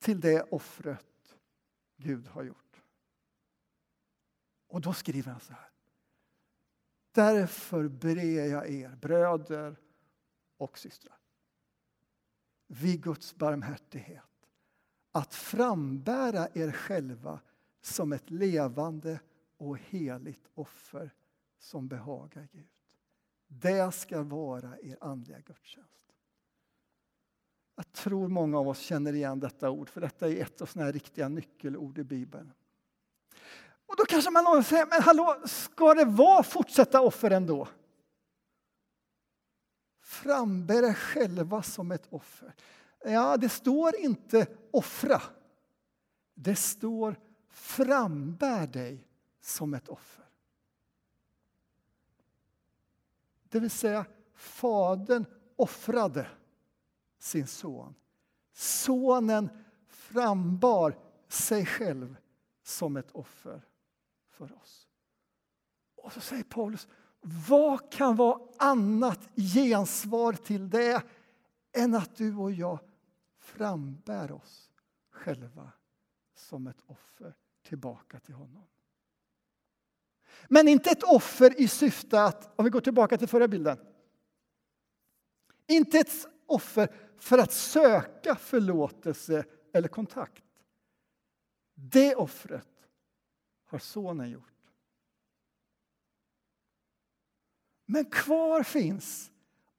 till 0.00 0.20
det 0.20 0.42
offret 0.42 1.36
Gud 1.96 2.26
har 2.26 2.42
gjort? 2.42 2.82
Och 4.68 4.80
då 4.80 4.92
skriver 4.92 5.30
han 5.30 5.40
så 5.40 5.52
här. 5.52 5.70
Därför 7.12 7.88
ber 7.88 8.16
jag 8.16 8.70
er, 8.70 8.88
bröder 8.88 9.76
och 10.56 10.78
systrar, 10.78 11.18
vid 12.66 13.02
Guds 13.02 13.34
barmhärtighet 13.34 14.29
att 15.12 15.34
frambära 15.34 16.48
er 16.54 16.72
själva 16.72 17.40
som 17.80 18.12
ett 18.12 18.30
levande 18.30 19.20
och 19.56 19.78
heligt 19.78 20.48
offer 20.54 21.10
som 21.58 21.88
behagar 21.88 22.48
Gud. 22.52 22.68
Det 23.46 23.92
ska 23.92 24.22
vara 24.22 24.78
er 24.82 24.98
andliga 25.00 25.40
gudstjänst. 25.40 25.90
Jag 27.76 27.92
tror 27.92 28.28
många 28.28 28.58
av 28.58 28.68
oss 28.68 28.78
känner 28.78 29.12
igen 29.12 29.40
detta 29.40 29.70
ord, 29.70 29.88
för 29.88 30.00
detta 30.00 30.28
är 30.28 30.42
ett 30.42 30.62
av 30.62 30.66
såna 30.66 30.84
här 30.84 30.92
riktiga 30.92 31.28
nyckelord 31.28 31.98
i 31.98 32.04
Bibeln. 32.04 32.52
Och 33.86 33.96
då 33.96 34.04
kanske 34.04 34.30
man 34.30 34.64
säger, 34.64 34.86
men 34.86 35.02
hallå, 35.02 35.42
ska 35.44 35.94
det 35.94 36.04
vara 36.04 36.42
fortsätta 36.42 37.00
offer 37.00 37.30
ändå? 37.30 37.68
Frambär 40.00 40.82
er 40.82 40.94
själva 40.94 41.62
som 41.62 41.92
ett 41.92 42.06
offer. 42.10 42.54
Ja, 43.04 43.36
det 43.36 43.48
står 43.48 43.96
inte 43.96 44.46
offra. 44.70 45.22
Det 46.34 46.56
står 46.56 47.16
frambär 47.48 48.66
dig 48.66 49.06
som 49.40 49.74
ett 49.74 49.88
offer. 49.88 50.24
Det 53.48 53.60
vill 53.60 53.70
säga, 53.70 54.06
Fadern 54.34 55.24
offrade 55.56 56.28
sin 57.18 57.46
son. 57.46 57.94
Sonen 58.52 59.50
frambar 59.86 60.98
sig 61.28 61.66
själv 61.66 62.16
som 62.62 62.96
ett 62.96 63.10
offer 63.12 63.66
för 64.28 64.52
oss. 64.52 64.88
Och 65.96 66.12
så 66.12 66.20
säger 66.20 66.42
Paulus, 66.42 66.88
vad 67.20 67.92
kan 67.92 68.16
vara 68.16 68.40
annat 68.58 69.28
gensvar 69.34 70.32
till 70.32 70.70
det 70.70 71.02
än 71.72 71.94
att 71.94 72.16
du 72.16 72.36
och 72.36 72.52
jag 72.52 72.78
frambär 73.56 74.32
oss 74.32 74.70
själva 75.10 75.72
som 76.34 76.66
ett 76.66 76.82
offer 76.86 77.34
tillbaka 77.62 78.20
till 78.20 78.34
honom. 78.34 78.66
Men 80.48 80.68
inte 80.68 80.90
ett 80.90 81.02
offer 81.02 81.60
i 81.60 81.68
syfte 81.68 82.22
att, 82.22 82.58
om 82.58 82.64
vi 82.64 82.70
går 82.70 82.80
tillbaka 82.80 83.18
till 83.18 83.28
förra 83.28 83.48
bilden. 83.48 83.78
Inte 85.66 85.98
ett 85.98 86.26
offer 86.46 86.94
för 87.18 87.38
att 87.38 87.52
söka 87.52 88.36
förlåtelse 88.36 89.44
eller 89.72 89.88
kontakt. 89.88 90.44
Det 91.74 92.14
offret 92.14 92.88
har 93.64 93.78
sonen 93.78 94.30
gjort. 94.30 94.46
Men 97.86 98.04
kvar 98.04 98.62
finns 98.62 99.30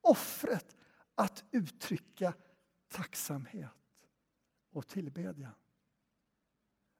offret 0.01 0.77
att 1.15 1.43
uttrycka 1.51 2.33
tacksamhet 2.91 3.69
och 4.71 4.87
tillbedjan 4.87 5.53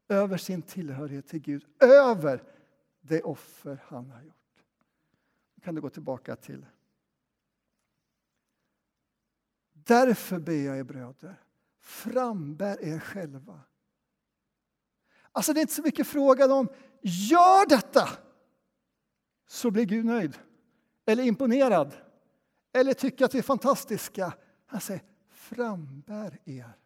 över 0.07 0.37
sin 0.37 0.61
tillhörighet 0.61 1.27
till 1.27 1.39
Gud, 1.39 1.65
över 1.79 2.43
det 3.01 3.21
offer 3.21 3.83
han 3.87 4.09
har 4.09 4.21
gjort. 4.21 4.63
Nu 5.55 5.61
kan 5.61 5.75
du 5.75 5.81
gå 5.81 5.89
tillbaka 5.89 6.35
till. 6.35 6.65
Därför 9.73 10.39
ber 10.39 10.53
jag 10.53 10.77
er 10.77 10.83
bröder, 10.83 11.43
frambär 11.79 12.83
er 12.83 12.99
själva. 12.99 13.61
Alltså 15.31 15.53
det 15.53 15.59
är 15.59 15.61
inte 15.61 15.73
så 15.73 15.81
mycket 15.81 16.07
frågan 16.07 16.51
om, 16.51 16.69
gör 17.01 17.69
detta! 17.69 18.09
Så 19.47 19.71
blir 19.71 19.85
Gud 19.85 20.05
nöjd, 20.05 20.39
eller 21.05 21.23
imponerad, 21.23 21.93
eller 22.73 22.93
tycker 22.93 23.25
att 23.25 23.33
vi 23.33 23.39
är 23.39 23.43
fantastiska. 23.43 24.33
Han 24.65 24.81
säger, 24.81 25.03
frambär 25.55 26.39
er. 26.45 26.77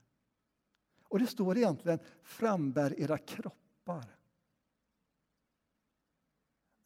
Och 1.03 1.19
det 1.19 1.27
står 1.27 1.57
egentligen, 1.57 1.99
frambär 2.23 2.99
era 2.99 3.17
kroppar. 3.17 4.05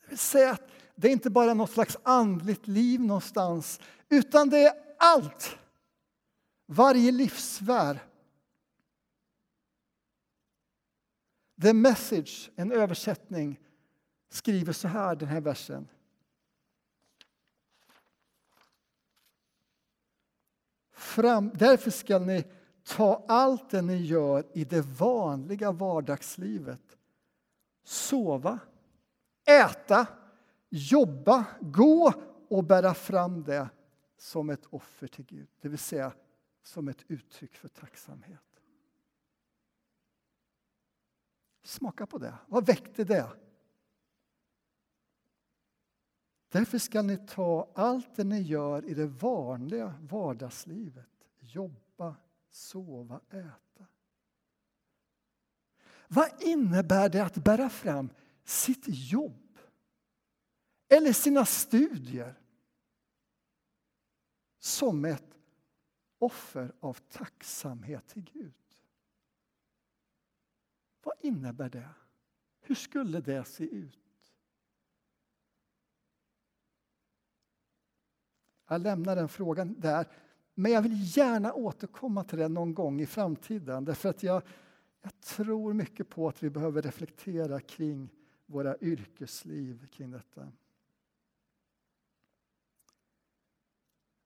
Det 0.02 0.10
vill 0.10 0.18
säga 0.18 0.52
att 0.52 0.72
det 0.96 1.08
är 1.08 1.12
inte 1.12 1.30
bara 1.30 1.54
något 1.54 1.72
slags 1.72 1.98
andligt 2.04 2.68
liv 2.68 3.02
någonstans, 3.02 3.80
utan 4.10 4.50
det 4.50 4.58
är 4.58 4.74
allt. 4.98 5.58
Varje 6.66 7.12
livsvär. 7.12 8.00
The 11.62 11.74
Message, 11.74 12.52
en 12.56 12.72
översättning, 12.72 13.60
skriver 14.30 14.74
så 14.74 14.88
här, 14.88 15.16
den 15.16 15.28
här 15.28 15.42
versen. 15.42 15.88
Fram, 21.10 21.52
därför 21.54 21.92
ska 21.92 22.20
ni 22.20 22.46
ta 22.84 23.26
allt 23.28 23.70
det 23.70 23.82
ni 23.82 23.98
gör 23.98 24.44
i 24.54 24.66
det 24.66 24.82
vanliga 24.82 25.72
vardagslivet. 25.72 26.98
Sova, 27.84 28.60
äta, 29.48 30.08
jobba, 30.70 31.46
gå 31.62 32.14
och 32.50 32.64
bära 32.64 32.94
fram 32.94 33.44
det 33.44 33.70
som 34.18 34.50
ett 34.50 34.66
offer 34.70 35.08
till 35.08 35.26
Gud, 35.26 35.48
det 35.62 35.70
vill 35.70 35.80
säga 35.80 36.14
som 36.64 36.88
ett 36.88 37.04
uttryck 37.08 37.56
för 37.56 37.68
tacksamhet. 37.68 38.62
Smaka 41.64 42.06
på 42.06 42.18
det. 42.18 42.34
Vad 42.48 42.66
väckte 42.66 43.04
det? 43.04 43.30
Därför 46.50 46.78
ska 46.78 47.02
ni 47.02 47.18
ta 47.18 47.72
allt 47.76 48.16
det 48.16 48.24
ni 48.24 48.42
gör 48.42 48.86
i 48.86 48.94
det 48.94 49.08
vanliga 49.08 49.94
vardagslivet. 50.02 51.10
Jobba, 51.40 52.16
sova, 52.50 53.22
äta. 53.30 53.88
Vad 56.08 56.44
innebär 56.44 57.10
det 57.10 57.24
att 57.24 57.36
bära 57.36 57.70
fram 57.70 58.10
sitt 58.44 58.84
jobb 58.88 59.58
eller 60.88 61.14
sina 61.14 61.46
studier 61.46 62.40
som 64.60 65.06
ett 65.06 65.38
offer 66.20 66.74
av 66.80 66.94
tacksamhet 66.94 68.08
till 68.08 68.22
Gud? 68.22 68.54
Vad 71.04 71.16
innebär 71.22 71.70
det? 71.70 71.90
Hur 72.62 72.76
skulle 72.76 73.20
det 73.22 73.46
se 73.46 73.64
ut? 73.64 74.09
Jag 78.72 78.82
lämnar 78.82 79.16
den 79.16 79.30
frågan 79.30 79.76
där. 79.80 80.06
Men 80.54 80.72
jag 80.72 80.82
vill 80.82 81.18
gärna 81.18 81.54
återkomma 81.54 82.24
till 82.24 82.40
den 82.40 82.54
någon 82.54 82.74
gång 82.74 83.02
i 83.02 83.06
framtiden. 83.06 83.86
Därför 83.86 84.10
att 84.10 84.24
jag, 84.24 84.42
jag 85.02 85.20
tror 85.22 85.74
mycket 85.74 86.10
på 86.10 86.28
att 86.28 86.44
vi 86.44 86.50
behöver 86.50 86.82
reflektera 86.82 87.60
kring 87.60 88.10
våra 88.46 88.78
yrkesliv 88.82 89.88
kring 89.92 90.12
detta. 90.12 90.48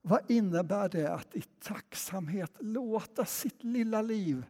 Vad 0.02 0.30
innebär 0.30 0.88
det 0.88 1.12
att 1.12 1.36
i 1.36 1.42
tacksamhet 1.42 2.52
låta 2.58 3.24
sitt 3.24 3.64
lilla 3.64 4.02
liv 4.02 4.44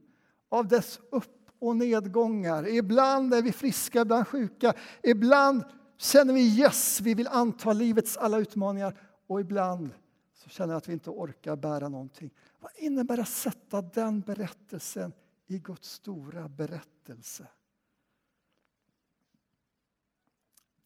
av 0.48 0.68
dess 0.68 1.00
upp 1.10 1.50
och 1.58 1.76
nedgångar. 1.76 2.68
Ibland 2.68 3.34
är 3.34 3.42
vi 3.42 3.52
friska, 3.52 4.00
ibland 4.00 4.28
sjuka. 4.28 4.74
Ibland 5.02 5.64
känner 5.96 6.34
vi 6.34 6.58
yes, 6.58 7.00
vi 7.00 7.14
vill 7.14 7.28
anta 7.28 7.72
livets 7.72 8.16
alla 8.16 8.38
utmaningar. 8.38 9.00
Och 9.26 9.40
ibland 9.40 9.90
så 10.32 10.48
känner 10.48 10.72
jag 10.72 10.78
att 10.78 10.88
vi 10.88 10.92
inte 10.92 11.10
orkar 11.10 11.56
bära 11.56 11.88
någonting. 11.88 12.30
Vad 12.58 12.72
innebär 12.76 13.16
det 13.16 13.22
att 13.22 13.28
sätta 13.28 13.82
den 13.82 14.20
berättelsen 14.20 15.12
i 15.46 15.58
Guds 15.58 15.90
stora 15.90 16.48
berättelse? 16.48 17.48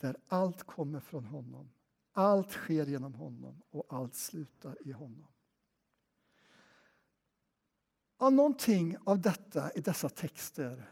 Där 0.00 0.16
allt 0.28 0.62
kommer 0.62 1.00
från 1.00 1.24
honom, 1.24 1.70
Allt 2.18 2.50
sker 2.50 2.86
genom 2.86 3.14
honom 3.14 3.62
och 3.70 3.86
allt 3.88 4.14
slutar 4.14 4.76
i 4.86 4.92
honom. 4.92 5.26
Av 8.16 8.32
någonting 8.32 8.96
av 9.04 9.20
detta 9.20 9.72
i 9.72 9.80
dessa 9.80 10.08
texter 10.08 10.90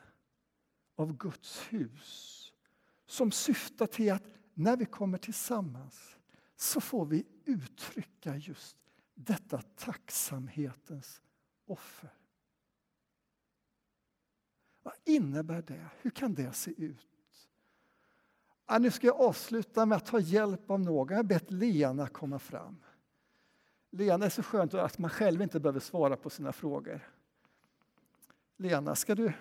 av 0.96 1.16
Guds 1.16 1.60
hus 1.60 2.52
som 3.06 3.32
syftar 3.32 3.86
till 3.86 4.12
att 4.12 4.24
när 4.54 4.76
vi 4.76 4.84
kommer 4.84 5.18
tillsammans 5.18 6.16
så 6.56 6.80
får 6.80 7.06
vi 7.06 7.26
uttrycka 7.46 8.36
just 8.36 8.76
detta 9.14 9.62
tacksamhetens 9.76 11.22
offer. 11.66 12.10
Vad 14.82 14.94
innebär 15.04 15.62
det? 15.62 15.86
Hur 16.00 16.10
kan 16.10 16.34
det 16.34 16.52
se 16.52 16.70
ut? 16.84 17.08
Ja, 18.66 18.78
nu 18.78 18.90
ska 18.90 19.06
jag 19.06 19.20
avsluta 19.20 19.86
med 19.86 19.96
att 19.96 20.06
ta 20.06 20.20
hjälp 20.20 20.70
av 20.70 20.80
någon. 20.80 21.08
Jag 21.08 21.16
har 21.16 21.24
bett 21.24 21.50
Lena 21.50 22.08
komma 22.08 22.38
fram. 22.38 22.76
Lena 23.90 24.26
är 24.26 24.30
så 24.30 24.42
skönt 24.42 24.74
att 24.74 24.98
man 24.98 25.10
själv 25.10 25.42
inte 25.42 25.60
behöver 25.60 25.80
svara 25.80 26.16
på 26.16 26.30
sina 26.30 26.52
frågor. 26.52 27.00
Lena, 28.56 28.94
ska 28.94 29.14
du... 29.14 29.32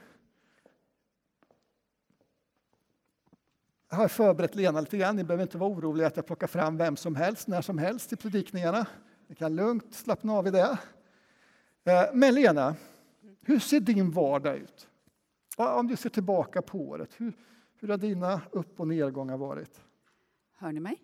har 3.95 4.07
förberett 4.07 4.55
Lena 4.55 4.81
lite 4.81 4.97
grann. 4.97 5.15
Ni 5.15 5.23
behöver 5.23 5.43
inte 5.43 5.57
vara 5.57 5.69
oroliga 5.69 6.07
att 6.07 6.15
jag 6.15 6.25
plockar 6.25 6.47
fram 6.47 6.77
vem 6.77 6.97
som 6.97 7.15
helst 7.15 7.47
när 7.47 7.61
som 7.61 7.77
helst 7.77 8.09
till 8.09 8.17
predikningarna. 8.17 8.87
Ni 9.27 9.35
kan 9.35 9.55
lugnt 9.55 9.93
slappna 9.93 10.33
av 10.33 10.47
i 10.47 10.51
det. 10.51 10.77
Eh, 11.83 12.03
men 12.13 12.33
Lena, 12.33 12.75
hur 13.41 13.59
ser 13.59 13.79
din 13.79 14.11
vardag 14.11 14.57
ut? 14.57 14.87
Om 15.57 15.87
du 15.87 15.95
ser 15.95 16.09
tillbaka 16.09 16.61
på 16.61 16.79
året, 16.79 17.09
hur, 17.17 17.33
hur 17.79 17.87
har 17.87 17.97
dina 17.97 18.41
upp 18.51 18.79
och 18.79 18.87
nedgångar 18.87 19.37
varit? 19.37 19.81
Hör 20.57 20.71
ni 20.71 20.79
mig? 20.79 21.01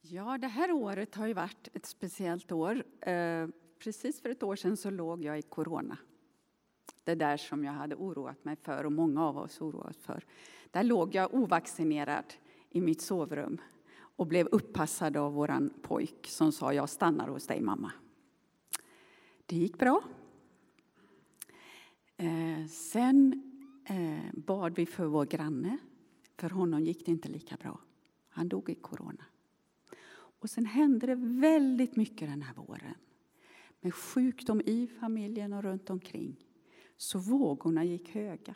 Ja, 0.00 0.38
det 0.38 0.46
här 0.46 0.72
året 0.72 1.14
har 1.14 1.26
ju 1.26 1.34
varit 1.34 1.68
ett 1.72 1.86
speciellt 1.86 2.52
år. 2.52 2.84
Eh, 3.00 3.48
precis 3.78 4.22
för 4.22 4.28
ett 4.28 4.42
år 4.42 4.56
sedan 4.56 4.76
så 4.76 4.90
låg 4.90 5.24
jag 5.24 5.38
i 5.38 5.42
corona. 5.42 5.98
Det 7.04 7.14
där 7.14 7.36
som 7.36 7.64
jag 7.64 7.72
hade 7.72 7.94
oroat 7.94 8.44
mig 8.44 8.56
för 8.56 8.86
och 8.86 8.92
många 8.92 9.24
av 9.24 9.38
oss 9.38 9.60
oroat 9.60 9.96
för. 9.96 10.24
Där 10.70 10.84
låg 10.84 11.14
jag 11.14 11.34
ovaccinerad 11.34 12.34
i 12.70 12.80
mitt 12.80 13.00
sovrum 13.00 13.60
och 14.16 14.26
blev 14.26 14.46
uppassad 14.46 15.16
av 15.16 15.32
vår 15.32 15.80
pojk 15.82 16.26
som 16.26 16.52
sa 16.52 16.72
jag 16.72 16.88
stannar 16.88 17.28
hos 17.28 17.46
dig 17.46 17.60
mamma. 17.60 17.92
Det 19.46 19.56
gick 19.56 19.78
bra. 19.78 20.02
Eh, 22.16 22.66
sen 22.66 23.42
eh, 23.84 24.34
bad 24.34 24.76
vi 24.76 24.86
för 24.86 25.06
vår 25.06 25.26
granne. 25.26 25.78
För 26.36 26.50
honom 26.50 26.80
gick 26.80 27.06
det 27.06 27.10
inte 27.12 27.28
lika 27.28 27.56
bra. 27.56 27.80
Han 28.28 28.48
dog 28.48 28.70
i 28.70 28.74
corona. 28.74 29.24
Och 30.14 30.50
sen 30.50 30.66
hände 30.66 31.06
det 31.06 31.14
väldigt 31.14 31.96
mycket 31.96 32.28
den 32.28 32.42
här 32.42 32.54
våren. 32.54 32.94
Med 33.80 33.94
sjukdom 33.94 34.60
i 34.60 34.86
familjen 35.00 35.52
och 35.52 35.62
runt 35.62 35.90
omkring. 35.90 36.36
Så 36.96 37.18
vågorna 37.18 37.84
gick 37.84 38.10
höga. 38.10 38.54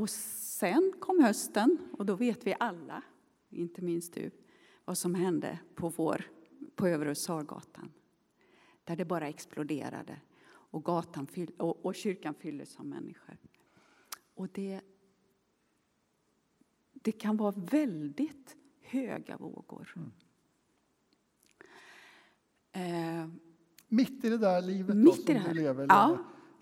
Och 0.00 0.10
sen 0.10 0.92
kom 1.00 1.22
hösten 1.22 1.78
och 1.98 2.06
då 2.06 2.14
vet 2.14 2.46
vi 2.46 2.56
alla, 2.60 3.02
inte 3.50 3.82
minst 3.82 4.14
du, 4.14 4.30
vad 4.84 4.98
som 4.98 5.14
hände 5.14 5.58
på, 5.74 5.88
vår, 5.88 6.24
på 6.74 6.86
Övre 6.86 7.14
Sargatan. 7.14 7.92
Där 8.84 8.96
det 8.96 9.04
bara 9.04 9.28
exploderade 9.28 10.20
och, 10.46 10.84
gatan 10.84 11.26
fyll, 11.26 11.52
och, 11.58 11.86
och 11.86 11.94
kyrkan 11.94 12.34
fylldes 12.34 12.76
av 12.76 12.86
människor. 12.86 13.36
Och 14.34 14.48
det, 14.52 14.80
det 16.92 17.12
kan 17.12 17.36
vara 17.36 17.54
väldigt 17.56 18.56
höga 18.80 19.36
vågor. 19.36 19.94
Eh, 22.72 23.28
Mitt 23.88 24.24
i 24.24 24.28
det 24.28 24.38
där 24.38 24.62
livet 24.62 24.96
då, 24.96 25.02
Mitt 25.02 25.14
som 25.14 25.24
det 25.24 25.44
du 25.48 25.54
lever, 25.54 25.86
Ja. 25.88 26.18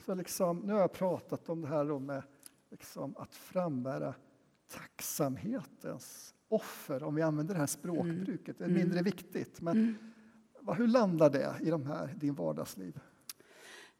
Så 0.06 0.14
liksom, 0.14 0.58
nu 0.58 0.72
har 0.72 0.80
jag 0.80 0.92
pratat 0.92 1.48
om 1.48 1.60
det 1.60 1.68
här 1.68 1.98
med 1.98 2.22
liksom 2.70 3.16
att 3.16 3.34
frambära 3.34 4.14
tacksamhetens 4.68 6.34
offer, 6.48 7.02
om 7.02 7.14
vi 7.14 7.22
använder 7.22 7.54
det 7.54 7.60
här 7.60 7.66
språkbruket. 7.66 8.58
Det 8.58 8.64
är 8.64 8.68
mindre 8.68 9.02
viktigt, 9.02 9.60
men 9.60 9.98
vad, 10.60 10.76
hur 10.76 10.86
landar 10.86 11.30
det 11.30 11.54
i 11.60 11.70
de 11.70 11.86
här, 11.86 12.14
din 12.16 12.34
vardagsliv? 12.34 13.00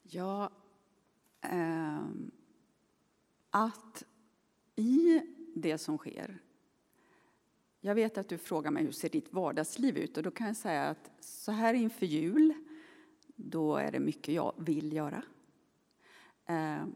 Ja, 0.03 0.51
ehm, 1.41 2.31
att 3.51 4.05
i 4.77 5.23
det 5.55 5.79
som 5.79 5.99
sker... 5.99 6.39
Jag 7.81 7.95
vet 7.95 8.19
att 8.19 8.29
du 8.29 8.39
frågar 8.39 8.71
mig 8.71 8.85
hur 8.85 8.93
ser 8.93 9.09
ditt 9.09 9.33
vardagsliv 9.33 9.99
ut 9.99 10.17
och 10.17 10.23
då 10.23 10.31
kan 10.31 10.47
jag 10.47 10.57
säga 10.57 10.89
att 10.89 11.11
så 11.21 11.53
här 11.53 11.75
inför 11.75 12.07
jul, 12.07 12.55
då 13.37 13.77
är 13.77 13.93
det 13.93 14.01
mycket 14.01 14.35
jag 14.35 14.53
vill 14.57 14.93
göra. 14.93 15.23
Ehm, 16.47 16.95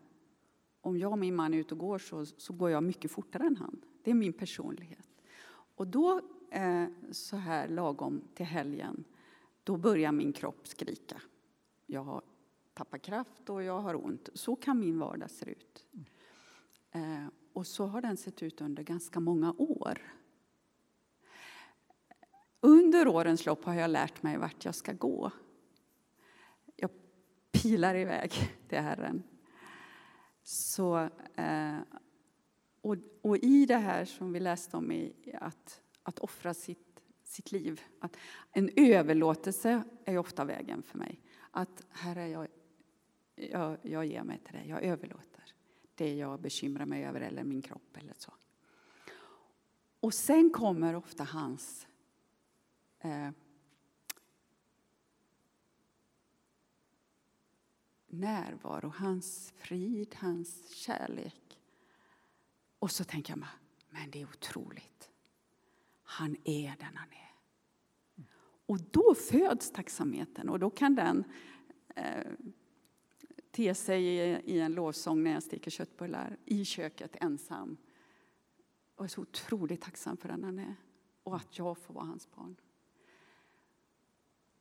om 0.83 0.99
jag 0.99 1.13
och 1.13 1.19
min 1.19 1.35
man 1.35 1.55
är 1.55 1.59
ute 1.59 1.75
och 1.75 1.81
går 1.81 1.99
så, 1.99 2.27
så 2.27 2.53
går 2.53 2.71
jag 2.71 2.83
mycket 2.83 3.11
fortare 3.11 3.47
än 3.47 3.57
han. 3.57 3.81
Det 4.03 4.11
är 4.11 4.15
min 4.15 4.33
personlighet. 4.33 5.09
Och 5.75 5.87
då, 5.87 6.21
eh, 6.51 6.85
så 7.11 7.37
här 7.37 7.69
lagom 7.69 8.23
till 8.35 8.47
helgen, 8.47 9.05
då 9.65 9.77
börjar 9.77 10.13
min 10.13 10.33
kropp 10.33 10.69
skrika. 10.69 11.23
Jag 11.87 12.05
har 12.05 12.23
tappat 12.75 13.03
kraft 13.03 13.51
och 13.51 13.63
jag 13.63 13.81
har 13.81 14.05
ont. 14.05 14.29
Så 14.35 14.57
kan 14.57 14.81
min 14.81 14.99
vardag 14.99 15.31
se 15.31 15.51
ut. 15.51 15.87
Eh, 16.91 17.27
och 17.53 17.67
så 17.67 17.87
har 17.87 18.01
den 18.01 18.17
sett 18.17 18.43
ut 18.43 18.61
under 18.61 18.83
ganska 18.83 19.21
många 19.21 19.55
år. 19.59 19.99
Under 22.61 23.09
årens 23.09 23.47
lopp 23.47 23.65
har 23.65 23.75
jag 23.75 23.91
lärt 23.91 24.23
mig 24.23 24.37
vart 24.37 24.65
jag 24.65 24.75
ska 24.75 24.93
gå. 24.93 25.31
Jag 26.77 26.91
pilar 27.53 27.95
iväg 27.95 28.33
till 28.69 28.79
Herren. 28.79 29.23
Så, 30.43 31.09
eh, 31.37 31.79
och, 32.81 32.97
och 33.23 33.37
i 33.37 33.67
det 33.67 33.77
här 33.77 34.05
som 34.05 34.33
vi 34.33 34.41
läste 34.41 34.77
om, 34.77 34.93
i 34.93 35.13
att, 35.41 35.83
att 36.03 36.19
offra 36.19 36.55
sitt, 36.55 37.03
sitt 37.25 37.53
liv. 37.53 37.81
Att 38.01 38.17
en 38.53 38.71
överlåtelse 38.77 39.85
är 40.05 40.19
ofta 40.19 40.45
vägen 40.45 40.83
för 40.83 40.99
mig. 40.99 41.21
Att 41.51 41.87
Herre, 41.91 42.29
jag, 42.29 42.49
jag, 43.35 43.79
jag 43.83 44.07
ger 44.07 44.23
mig 44.23 44.39
till 44.39 44.55
dig, 44.55 44.69
jag 44.69 44.83
överlåter 44.83 45.33
det 45.95 46.15
jag 46.15 46.41
bekymrar 46.41 46.87
mig 46.87 47.05
över 47.05 47.21
eller 47.21 47.45
min 47.45 47.63
kropp 47.63 47.97
eller 47.97 48.15
så. 48.17 48.33
Och 50.01 50.15
sen 50.15 50.51
kommer 50.51 50.95
ofta 50.95 51.25
hans 51.25 51.87
eh, 53.01 53.31
närvaro, 58.13 58.93
hans 58.97 59.53
frid, 59.57 60.15
hans 60.19 60.75
kärlek. 60.75 61.59
Och 62.79 62.91
så 62.91 63.05
tänker 63.05 63.33
jag 63.33 63.39
men 63.91 64.11
det 64.11 64.23
är 64.23 64.25
otroligt. 64.27 65.11
Han 66.03 66.37
är 66.45 66.77
den 66.79 66.97
han 66.97 67.09
är. 67.09 67.35
Och 68.67 68.79
då 68.81 69.15
föds 69.15 69.71
tacksamheten 69.71 70.49
och 70.49 70.59
då 70.59 70.71
kan 70.71 70.95
den 70.95 71.25
eh, 71.97 72.33
te 73.51 73.75
sig 73.75 74.05
i, 74.05 74.41
i 74.45 74.61
en 74.61 74.73
lovsång 74.73 75.23
när 75.23 75.33
jag 75.33 75.43
steker 75.43 75.71
köttbullar 75.71 76.37
i 76.45 76.65
köket 76.65 77.17
ensam. 77.21 77.77
Och 78.95 79.05
är 79.05 79.09
så 79.09 79.21
otroligt 79.21 79.81
tacksam 79.81 80.17
för 80.17 80.29
den 80.29 80.45
han 80.45 80.59
är 80.59 80.75
och 81.23 81.37
att 81.37 81.59
jag 81.59 81.79
får 81.79 81.95
vara 81.95 82.05
hans 82.05 82.31
barn. 82.31 82.57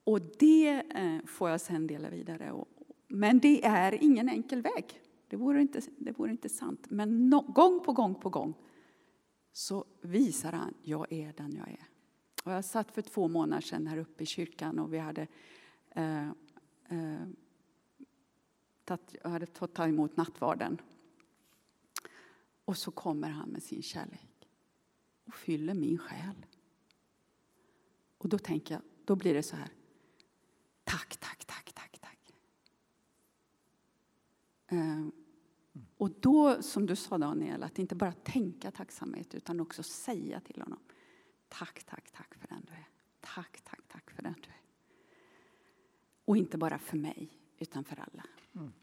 Och 0.04 0.22
det 0.22 0.84
eh, 0.96 1.26
får 1.26 1.50
jag 1.50 1.62
sen 1.62 1.88
dela 1.88 2.10
vidare. 2.10 2.52
Och, 2.52 2.68
men 3.12 3.40
det 3.40 3.66
är 3.66 4.04
ingen 4.04 4.30
enkel 4.30 4.62
väg. 4.62 5.02
Det 5.28 5.36
vore 5.36 5.62
inte, 5.62 5.82
det 5.98 6.12
vore 6.12 6.32
inte 6.32 6.50
sant. 6.50 6.90
Men 6.90 7.30
no, 7.30 7.42
gång 7.42 7.84
på 7.84 7.94
gång 7.94 8.16
på 8.16 8.30
gång 8.30 8.54
så 9.52 9.86
visar 10.02 10.52
han, 10.52 10.74
jag 10.84 11.12
är 11.12 11.34
den 11.38 11.56
jag 11.56 11.70
är. 11.70 11.88
Och 12.44 12.52
jag 12.52 12.66
satt 12.66 12.92
för 12.92 13.02
två 13.02 13.28
månader 13.28 13.62
sedan 13.62 13.88
här 13.88 13.98
uppe 13.98 14.24
i 14.24 14.26
kyrkan 14.26 14.80
och 14.80 14.94
vi 14.94 14.98
hade, 14.98 15.28
eh, 15.90 16.28
eh, 16.88 17.28
tatt, 18.84 19.16
jag 19.24 19.30
hade 19.30 19.46
fått 19.46 19.74
ta 19.74 19.88
emot 19.88 20.18
nattvarden. 20.18 20.82
Och 22.66 22.78
så 22.78 22.92
kommer 22.92 23.30
han 23.30 23.50
med 23.50 23.64
sin 23.64 23.82
kärlek 23.82 24.50
och 25.26 25.34
fyller 25.34 25.74
min 25.74 25.98
själ. 25.98 26.46
Och 28.18 28.30
då 28.30 28.38
tänker 28.38 28.74
jag, 28.74 28.82
då 29.06 29.16
blir 29.16 29.34
det 29.34 29.44
så 29.44 29.56
här. 29.56 29.70
Tack, 30.84 31.18
tack, 31.18 31.46
tack, 31.46 31.74
tack, 31.74 32.00
tack. 32.00 32.34
Eh, 34.61 34.61
Ehm, 34.72 35.12
och 35.98 36.12
då, 36.20 36.62
som 36.62 36.86
du 36.86 36.96
sa 36.96 37.18
Daniel, 37.18 37.64
att 37.64 37.80
inte 37.80 37.96
bara 37.96 38.12
tänka 38.12 38.72
tacksamhet 38.72 39.36
utan 39.36 39.60
också 39.60 39.84
säga 39.84 40.40
till 40.40 40.62
honom. 40.62 40.80
Tack, 41.48 41.84
tack, 41.84 42.12
tack 42.12 42.36
för 42.36 42.48
den 42.48 42.66
du 42.68 42.74
är. 42.74 42.88
Tack, 43.20 43.62
tack, 43.64 43.82
tack 43.88 44.12
för 44.12 44.24
den 44.24 44.34
du 44.34 44.50
är. 44.50 44.62
Och 46.26 46.38
inte 46.38 46.58
bara 46.58 46.80
för 46.80 46.98
mig, 46.98 47.30
utan 47.58 47.84
för 47.84 48.00
alla. 48.00 48.26
Mm. 48.56 48.74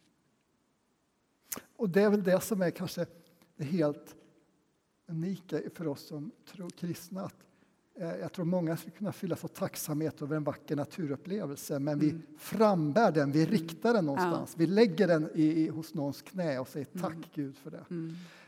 Och 1.76 1.88
det 1.90 2.02
är 2.02 2.10
väl 2.10 2.24
det 2.24 2.40
som 2.40 2.62
är 2.62 2.70
kanske 2.70 3.06
det 3.56 3.64
helt 3.64 4.16
unika 5.06 5.60
för 5.74 5.86
oss 5.86 6.06
som 6.06 6.30
tror 6.46 6.70
kristna. 6.70 7.22
Att, 7.22 7.47
jag 8.00 8.32
tror 8.32 8.44
många 8.44 8.76
skulle 8.76 8.96
kunna 8.96 9.12
fyllas 9.12 9.44
av 9.44 9.48
tacksamhet 9.48 10.22
över 10.22 10.36
en 10.36 10.44
vacker 10.44 10.76
naturupplevelse 10.76 11.78
men 11.78 11.98
vi 11.98 12.14
frambär 12.38 13.12
den, 13.12 13.32
vi 13.32 13.46
riktar 13.46 13.94
den 13.94 14.04
någonstans. 14.04 14.54
Vi 14.56 14.66
lägger 14.66 15.08
den 15.08 15.30
i, 15.34 15.44
i, 15.44 15.68
hos 15.68 15.94
någons 15.94 16.22
knä 16.22 16.58
och 16.58 16.68
säger 16.68 16.86
tack 17.00 17.16
Gud 17.34 17.56
för 17.56 17.70
det. 17.70 17.84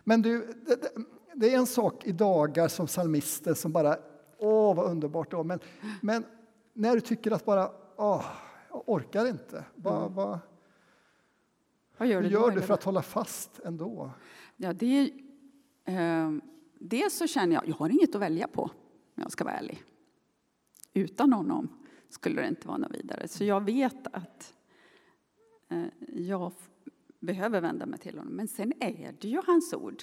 Men 0.04 0.22
du, 0.22 0.46
det, 0.66 0.92
det, 1.34 1.54
är 1.54 1.58
en 1.58 1.66
sak 1.66 2.06
i 2.06 2.12
dagar 2.12 2.68
som 2.68 2.86
psalmisten 2.86 3.54
som 3.54 3.72
bara, 3.72 3.96
åh 4.38 4.76
vad 4.76 4.90
underbart 4.90 5.30
det 5.30 5.36
var. 5.36 5.44
Men, 5.44 5.60
men 6.00 6.24
när 6.72 6.94
du 6.94 7.00
tycker 7.00 7.30
att 7.30 7.44
bara, 7.44 7.70
åh, 7.96 8.26
jag 8.70 8.82
orkar 8.86 9.26
inte. 9.26 9.64
Vad, 9.74 10.12
vad, 10.12 10.38
Vad 11.98 12.08
gör 12.08 12.22
hur 12.22 12.28
du 12.28 12.34
då? 12.34 12.40
gör 12.40 12.50
du 12.50 12.60
för 12.60 12.74
att 12.74 12.84
hålla 12.84 13.02
fast 13.02 13.60
ändå? 13.64 14.10
Ja, 14.56 14.72
det 14.72 14.86
är, 14.86 15.10
eh, 15.84 16.32
dels 16.78 17.18
så 17.18 17.26
känner 17.26 17.54
jag, 17.54 17.68
jag 17.68 17.74
har 17.74 17.88
inget 17.88 18.14
att 18.14 18.20
välja 18.20 18.48
på, 18.48 18.70
om 19.14 19.22
jag 19.22 19.32
ska 19.32 19.44
vara 19.44 19.54
ärlig. 19.54 19.82
Utan 20.94 21.32
honom 21.32 21.68
skulle 22.08 22.40
det 22.40 22.48
inte 22.48 22.68
vara 22.68 22.78
något 22.78 22.94
vidare. 22.94 23.28
Så 23.28 23.44
jag 23.44 23.64
vet 23.64 24.06
att 24.06 24.54
eh, 25.68 25.86
jag 26.08 26.52
behöver 27.20 27.60
vända 27.60 27.86
mig 27.86 27.98
till 27.98 28.18
honom. 28.18 28.34
Men 28.34 28.48
sen 28.48 28.72
är 28.80 29.14
det 29.20 29.28
ju 29.28 29.42
hans 29.46 29.74
ord. 29.74 30.02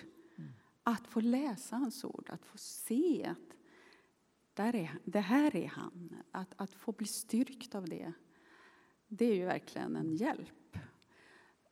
Att 0.84 1.08
få 1.08 1.20
läsa 1.20 1.76
hans 1.76 2.04
ord, 2.04 2.30
att 2.30 2.46
få 2.46 2.58
se 2.58 3.26
att 3.26 3.58
där 4.54 4.76
är, 4.76 5.00
det 5.04 5.20
här 5.20 5.56
är 5.56 5.68
han. 5.68 6.16
Att, 6.32 6.54
att 6.58 6.74
få 6.74 6.92
bli 6.92 7.08
styrkt 7.08 7.76
av 7.76 7.86
det, 7.86 8.14
det 9.08 9.26
är 9.26 9.36
ju 9.36 9.46
verkligen 9.46 9.96
en 9.96 10.16
hjälp. 10.16 10.78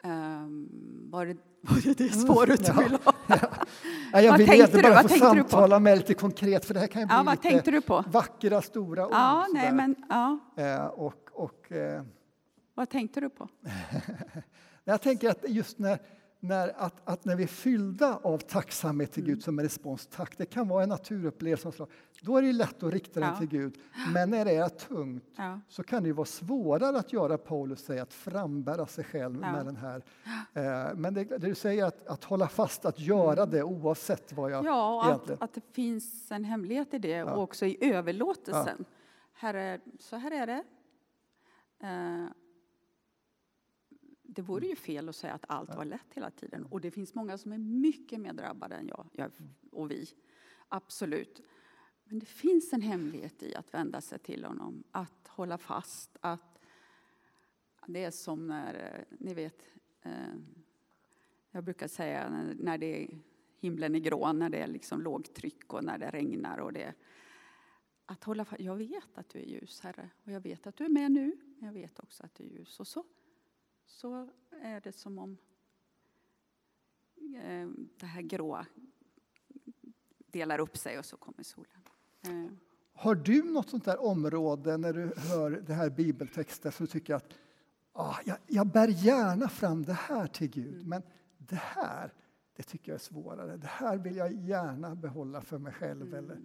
Um, 0.05 0.69
var, 1.11 1.25
det, 1.25 1.37
var 1.61 1.81
det 1.83 1.97
det 1.97 2.09
svaret 2.13 2.65
du 2.65 2.71
Ja. 2.71 2.79
ville 2.81 2.99
ha? 3.05 3.13
Ja, 4.13 4.21
jag 4.21 4.37
vill 4.37 4.49
egentligen 4.53 4.85
du? 4.85 4.95
bara 4.95 5.01
få 5.07 5.13
du 5.13 5.19
samtala 5.19 5.79
med 5.79 5.97
lite 5.97 6.13
konkret 6.13 6.65
för 6.65 6.73
det 6.73 6.79
här 6.79 6.87
kan 6.87 7.01
ju 7.01 7.05
bli 7.05 7.15
Ja, 7.15 7.23
vad 7.23 7.41
tänkte 7.41 7.71
du 7.71 7.81
på? 7.81 8.03
vackra 8.07 8.61
stora 8.61 9.05
ord. 9.07 9.13
Ja, 9.13 9.47
nej, 9.53 9.71
men, 9.73 9.95
ja. 10.09 10.39
Eh, 10.57 10.85
och, 10.85 11.29
och, 11.33 11.71
eh, 11.71 12.03
Vad 12.75 12.89
tänkte 12.89 13.19
du 13.19 13.29
på? 13.29 13.49
jag 14.83 15.01
tänker 15.01 15.29
att 15.29 15.45
just 15.47 15.79
när, 15.79 15.99
när, 16.47 16.73
att, 16.77 16.95
att 17.03 17.25
när 17.25 17.35
vi 17.35 17.43
är 17.43 17.47
fyllda 17.47 18.19
av 18.23 18.37
tacksamhet 18.37 19.11
till 19.11 19.23
Mm. 19.23 19.35
Gud 19.35 19.43
som 19.43 19.59
en 19.59 19.65
respons, 19.65 20.07
tack, 20.07 20.37
det 20.37 20.45
kan 20.45 20.67
vara 20.67 20.83
en 20.83 20.89
naturupplevelse, 20.89 21.85
då 22.21 22.37
är 22.37 22.41
det 22.41 22.51
lätt 22.53 22.83
att 22.83 22.93
rikta 22.93 23.19
den 23.19 23.29
Ja. 23.29 23.37
till 23.39 23.47
Gud. 23.47 23.77
Men 24.13 24.29
när 24.29 24.45
det 24.45 24.55
är 24.55 24.69
tungt 24.69 25.23
Ja. 25.37 25.59
så 25.69 25.83
kan 25.83 26.03
det 26.03 26.13
vara 26.13 26.25
svårare 26.25 26.97
att 26.99 27.13
göra 27.13 27.37
Paulus 27.37 27.85
säger, 27.85 28.01
att 28.01 28.13
frambära 28.13 28.85
sig 28.87 29.03
själv 29.03 29.39
Ja. 29.41 29.51
med 29.51 29.65
den 29.65 29.75
här. 29.75 30.03
Eh, 30.53 30.95
men 30.95 31.13
det, 31.13 31.23
det 31.23 31.37
du 31.37 31.55
säger 31.55 31.85
att, 31.85 32.07
att 32.07 32.23
hålla 32.23 32.47
fast, 32.47 32.85
att 32.85 32.99
göra 32.99 33.45
det 33.45 33.63
oavsett 33.63 34.33
vad 34.33 34.51
jag 34.51 34.59
Mm. 34.59 34.71
Ja, 34.73 34.99
och 35.01 35.05
egentligen... 35.05 35.37
att, 35.37 35.43
att 35.43 35.53
det 35.53 35.73
finns 35.73 36.31
en 36.31 36.43
hemlighet 36.43 36.93
i 36.93 36.97
det 36.99 37.23
och 37.23 37.41
också 37.43 37.65
i 37.65 37.77
överlåtelsen. 37.93 38.85
Herre, 39.33 39.79
så 39.99 40.15
här 40.15 40.31
är 40.31 40.47
det. 40.47 40.63
Eh, 41.83 42.25
det 44.35 44.41
vore 44.41 44.67
ju 44.67 44.75
fel 44.75 45.09
att 45.09 45.15
säga 45.15 45.33
att 45.33 45.45
allt 45.47 45.75
var 45.75 45.85
lätt 45.85 46.13
hela 46.13 46.31
tiden. 46.31 46.65
Och 46.65 46.81
det 46.81 46.91
finns 46.91 47.15
många 47.15 47.37
som 47.37 47.53
är 47.53 47.57
mycket 47.57 48.19
mer 48.19 48.33
drabbade 48.33 48.75
än 48.75 48.87
jag, 48.87 49.07
jag 49.11 49.31
och 49.71 49.91
vi. 49.91 50.07
Absolut. 50.67 51.41
Men 52.03 52.19
det 52.19 52.25
finns 52.25 52.73
en 52.73 52.81
hemlighet 52.81 53.43
i 53.43 53.55
att 53.55 53.73
vända 53.73 54.01
sig 54.01 54.19
till 54.19 54.45
honom, 54.45 54.83
att 54.91 55.27
hålla 55.27 55.57
fast. 55.57 56.17
Att 56.21 56.59
det 57.87 58.03
är 58.03 58.11
som 58.11 58.47
när, 58.47 58.73
eh, 58.73 59.17
ni 59.19 59.33
vet, 59.33 59.61
eh, 60.01 60.35
jag 61.51 61.63
brukar 61.63 61.87
säga 61.87 62.29
när, 62.29 62.55
när 62.59 62.77
det 62.77 63.03
är, 63.03 63.19
himlen 63.59 63.95
är 63.95 63.99
grå, 63.99 64.33
när 64.33 64.49
det 64.49 64.57
är 64.57 64.67
liksom 64.67 65.01
lågtryck 65.01 65.73
och 65.73 65.83
när 65.83 65.97
det 65.97 66.09
regnar. 66.09 66.57
Och 66.57 66.73
det, 66.73 66.93
att 68.05 68.23
hålla 68.23 68.45
fast. 68.45 68.61
Jag 68.61 68.75
vet 68.75 69.17
att 69.17 69.29
du 69.29 69.39
är 69.39 69.45
ljus, 69.45 69.81
Herre, 69.81 70.09
och 70.23 70.31
jag 70.31 70.41
vet 70.41 70.67
att 70.67 70.77
du 70.77 70.85
är 70.85 70.89
med 70.89 71.11
nu, 71.11 71.37
men 71.57 71.65
jag 71.65 71.73
vet 71.73 71.99
också 71.99 72.23
att 72.23 72.35
du 72.35 72.43
är 72.43 72.47
ljus. 72.47 72.79
Och 72.79 72.87
så, 72.87 73.03
så 73.85 74.29
är 74.61 74.81
det 74.81 74.91
som 74.91 75.17
om 75.19 75.37
eh, 77.43 77.67
det 77.99 78.05
här 78.05 78.21
gråa 78.21 78.65
delar 80.27 80.59
upp 80.59 80.77
sig 80.77 80.99
och 80.99 81.05
så 81.05 81.17
kommer 81.17 81.43
solen. 81.43 81.81
Eh, 82.25 82.51
Har 82.93 83.15
du 83.15 83.43
något 83.43 83.69
sånt 83.69 83.85
där 83.85 84.01
område 84.01 84.77
när 84.77 84.93
du 84.93 85.13
hör 85.17 85.51
det 85.51 85.73
här 85.73 85.89
bibeltexten 85.89 86.71
som 86.71 86.85
du 86.85 86.91
tycker 86.91 87.15
att 87.15 87.33
ah, 87.93 88.15
jag, 88.25 88.37
jag 88.47 88.67
bär 88.67 88.87
gärna 88.87 89.49
fram 89.49 89.83
det 89.83 89.93
här 89.93 90.27
till 90.27 90.49
Gud, 90.49 90.87
men 90.87 91.01
det 91.37 91.55
här, 91.55 92.13
det 92.55 92.63
tycker 92.63 92.91
jag 92.91 92.95
är 92.95 92.99
svårare. 92.99 93.57
Det 93.57 93.67
här 93.67 93.97
vill 93.97 94.15
jag 94.15 94.33
gärna 94.33 94.95
behålla 94.95 95.41
för 95.41 95.57
mig 95.57 95.73
själv. 95.73 96.13
Eller, 96.15 96.41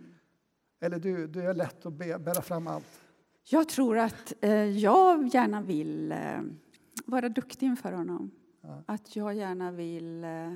eller 0.81 0.99
du, 0.99 1.27
du 1.27 1.43
är 1.43 1.55
lätt 1.55 1.87
att 1.87 1.93
be, 1.93 2.19
bära 2.19 2.43
fram 2.43 2.67
allt. 2.67 3.01
Jag 3.45 3.69
tror 3.69 3.99
att 3.99 4.33
eh, 4.41 4.53
jag 4.65 5.29
gärna 5.35 5.63
vill 5.63 6.13
eh, 6.13 6.41
vara 7.11 7.29
duktig 7.29 7.67
inför 7.67 7.93
honom. 7.93 8.31
Ja. 8.61 8.83
Att 8.87 9.17
jag 9.17 9.35
gärna 9.35 9.71
vill 9.71 10.25
eh, 10.25 10.55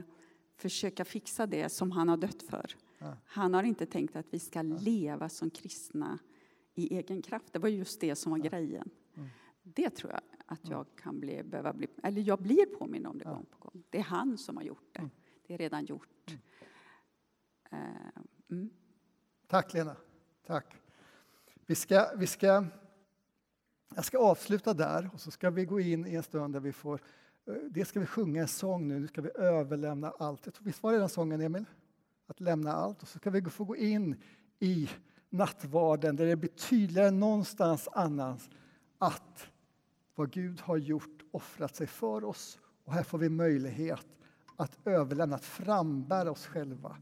försöka 0.57 1.05
fixa 1.05 1.47
det 1.47 1.69
som 1.69 1.91
han 1.91 2.09
har 2.09 2.17
dött 2.17 2.43
för. 2.43 2.77
Ja. 2.99 3.17
Han 3.25 3.55
har 3.55 3.63
inte 3.63 3.87
tänkt 3.87 4.17
att 4.17 4.27
vi 4.31 4.39
ska 4.39 4.63
leva 4.63 5.29
som 5.29 5.51
kristna 5.51 6.19
i 6.75 6.97
egen 6.97 7.23
kraft. 7.23 7.53
Det 7.53 7.59
var 7.59 7.69
just 7.69 8.01
det 8.01 8.17
som 8.17 8.33
var 8.33 8.39
grejen. 8.39 8.91
Mm. 9.17 9.29
Det 9.63 9.91
tror 9.91 10.13
jag 10.13 10.21
att 10.47 10.69
jag 10.69 10.87
kan 10.97 11.21
bli, 11.21 11.43
behöva 11.43 11.73
bli, 11.73 11.87
eller 12.03 12.23
jag 12.23 12.43
blir 12.43 12.67
påminn 12.67 13.07
om 13.07 13.19
det 13.19 13.25
gång 13.25 13.47
på 13.51 13.59
gång. 13.59 13.83
Det 13.91 13.99
är 13.99 14.03
han 14.03 14.39
som 14.39 14.57
har 14.57 14.65
gjort 14.65 14.89
det. 14.93 14.99
Mm. 14.99 15.11
Det 15.47 15.55
är 15.55 15.59
redan 15.59 15.85
gjort. 15.85 16.37
Eh, 17.71 17.79
mm. 18.51 18.71
Tack 19.47 19.75
Lena. 19.75 19.97
Tack. 20.47 20.77
Vi 21.67 21.75
ska, 21.75 22.17
vi 22.17 22.27
ska, 22.27 22.65
jag 23.95 24.05
ska 24.05 24.19
avsluta 24.19 24.75
där 24.75 25.11
och 25.13 25.21
så 25.21 25.31
ska 25.31 25.51
vi 25.51 25.65
gå 25.65 25.81
in 25.81 26.07
i 26.07 26.15
en 26.15 26.23
stund 26.23 26.55
där 26.55 26.61
vi 26.61 26.73
får 26.73 27.01
eh, 27.47 27.55
det 27.55 27.69
Dels 27.69 27.89
ska 27.89 28.01
vi 28.01 28.07
sjunga 28.07 28.43
en 28.43 28.49
sång 28.49 28.89
nu, 28.89 29.01
nu 29.01 29.07
ska 29.07 29.21
vi 29.21 29.31
överlämna 29.35 30.11
allt. 30.19 30.41
Jag 30.45 30.55
tror, 30.55 30.65
visst 30.65 30.83
var 30.83 30.93
det 30.93 30.99
den 30.99 31.09
sången 31.09 31.41
Emil? 31.41 31.65
Att 32.27 32.41
lämna 32.41 32.73
allt. 32.73 33.03
Och 33.03 33.09
så 33.09 33.19
ska 33.19 33.31
vi 33.31 33.43
få 33.43 33.65
gå 33.65 33.77
in 33.77 34.17
i 34.59 34.91
nattvarden 35.31 36.17
där 36.17 36.27
det 36.27 36.37
blir 36.37 36.51
tydligare 36.51 37.09
än 37.09 37.21
någonstans 37.21 37.89
annars 37.93 38.49
att 38.99 39.47
vad 40.15 40.31
Gud 40.31 40.61
har 40.61 40.77
gjort, 40.77 41.23
offrat 41.31 41.77
sig 41.77 41.87
för 41.87 42.25
oss. 42.25 42.59
Och 42.85 42.93
här 42.93 43.03
får 43.03 43.19
vi 43.19 43.29
möjlighet 43.29 44.07
att 44.57 44.79
överlämna, 44.85 45.37
att 45.37 45.45
frambära 45.45 46.31
oss 46.31 46.47
själva. 46.47 46.97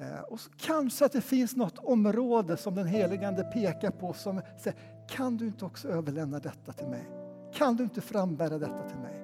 Eh, 0.00 0.20
och 0.20 0.40
så 0.40 0.50
kanske 0.56 1.04
att 1.04 1.12
det 1.12 1.20
finns 1.20 1.56
något 1.56 1.78
område 1.78 2.56
som 2.56 2.74
den 2.74 2.86
heligande 2.86 3.44
pekar 3.44 3.90
på 3.90 4.12
som 4.12 4.40
säger, 4.58 4.78
kan 5.10 5.36
du 5.36 5.46
inte 5.46 5.64
också 5.64 5.88
överlämna 5.88 6.38
detta 6.38 6.72
till 6.72 6.86
mig? 6.88 7.08
Kan 7.54 7.76
du 7.76 7.84
inte 7.84 8.00
frambära 8.00 8.58
detta 8.58 8.88
till 8.88 8.98
mig? 8.98 9.22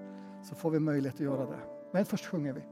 Så 0.49 0.55
får 0.55 0.71
vi 0.71 0.81
möjlighet 0.81 1.15
att 1.15 1.21
göra 1.21 1.47
det. 1.47 1.61
Men 1.93 2.05
först 2.05 2.27
sjunger 2.27 2.53
vi. 2.53 2.63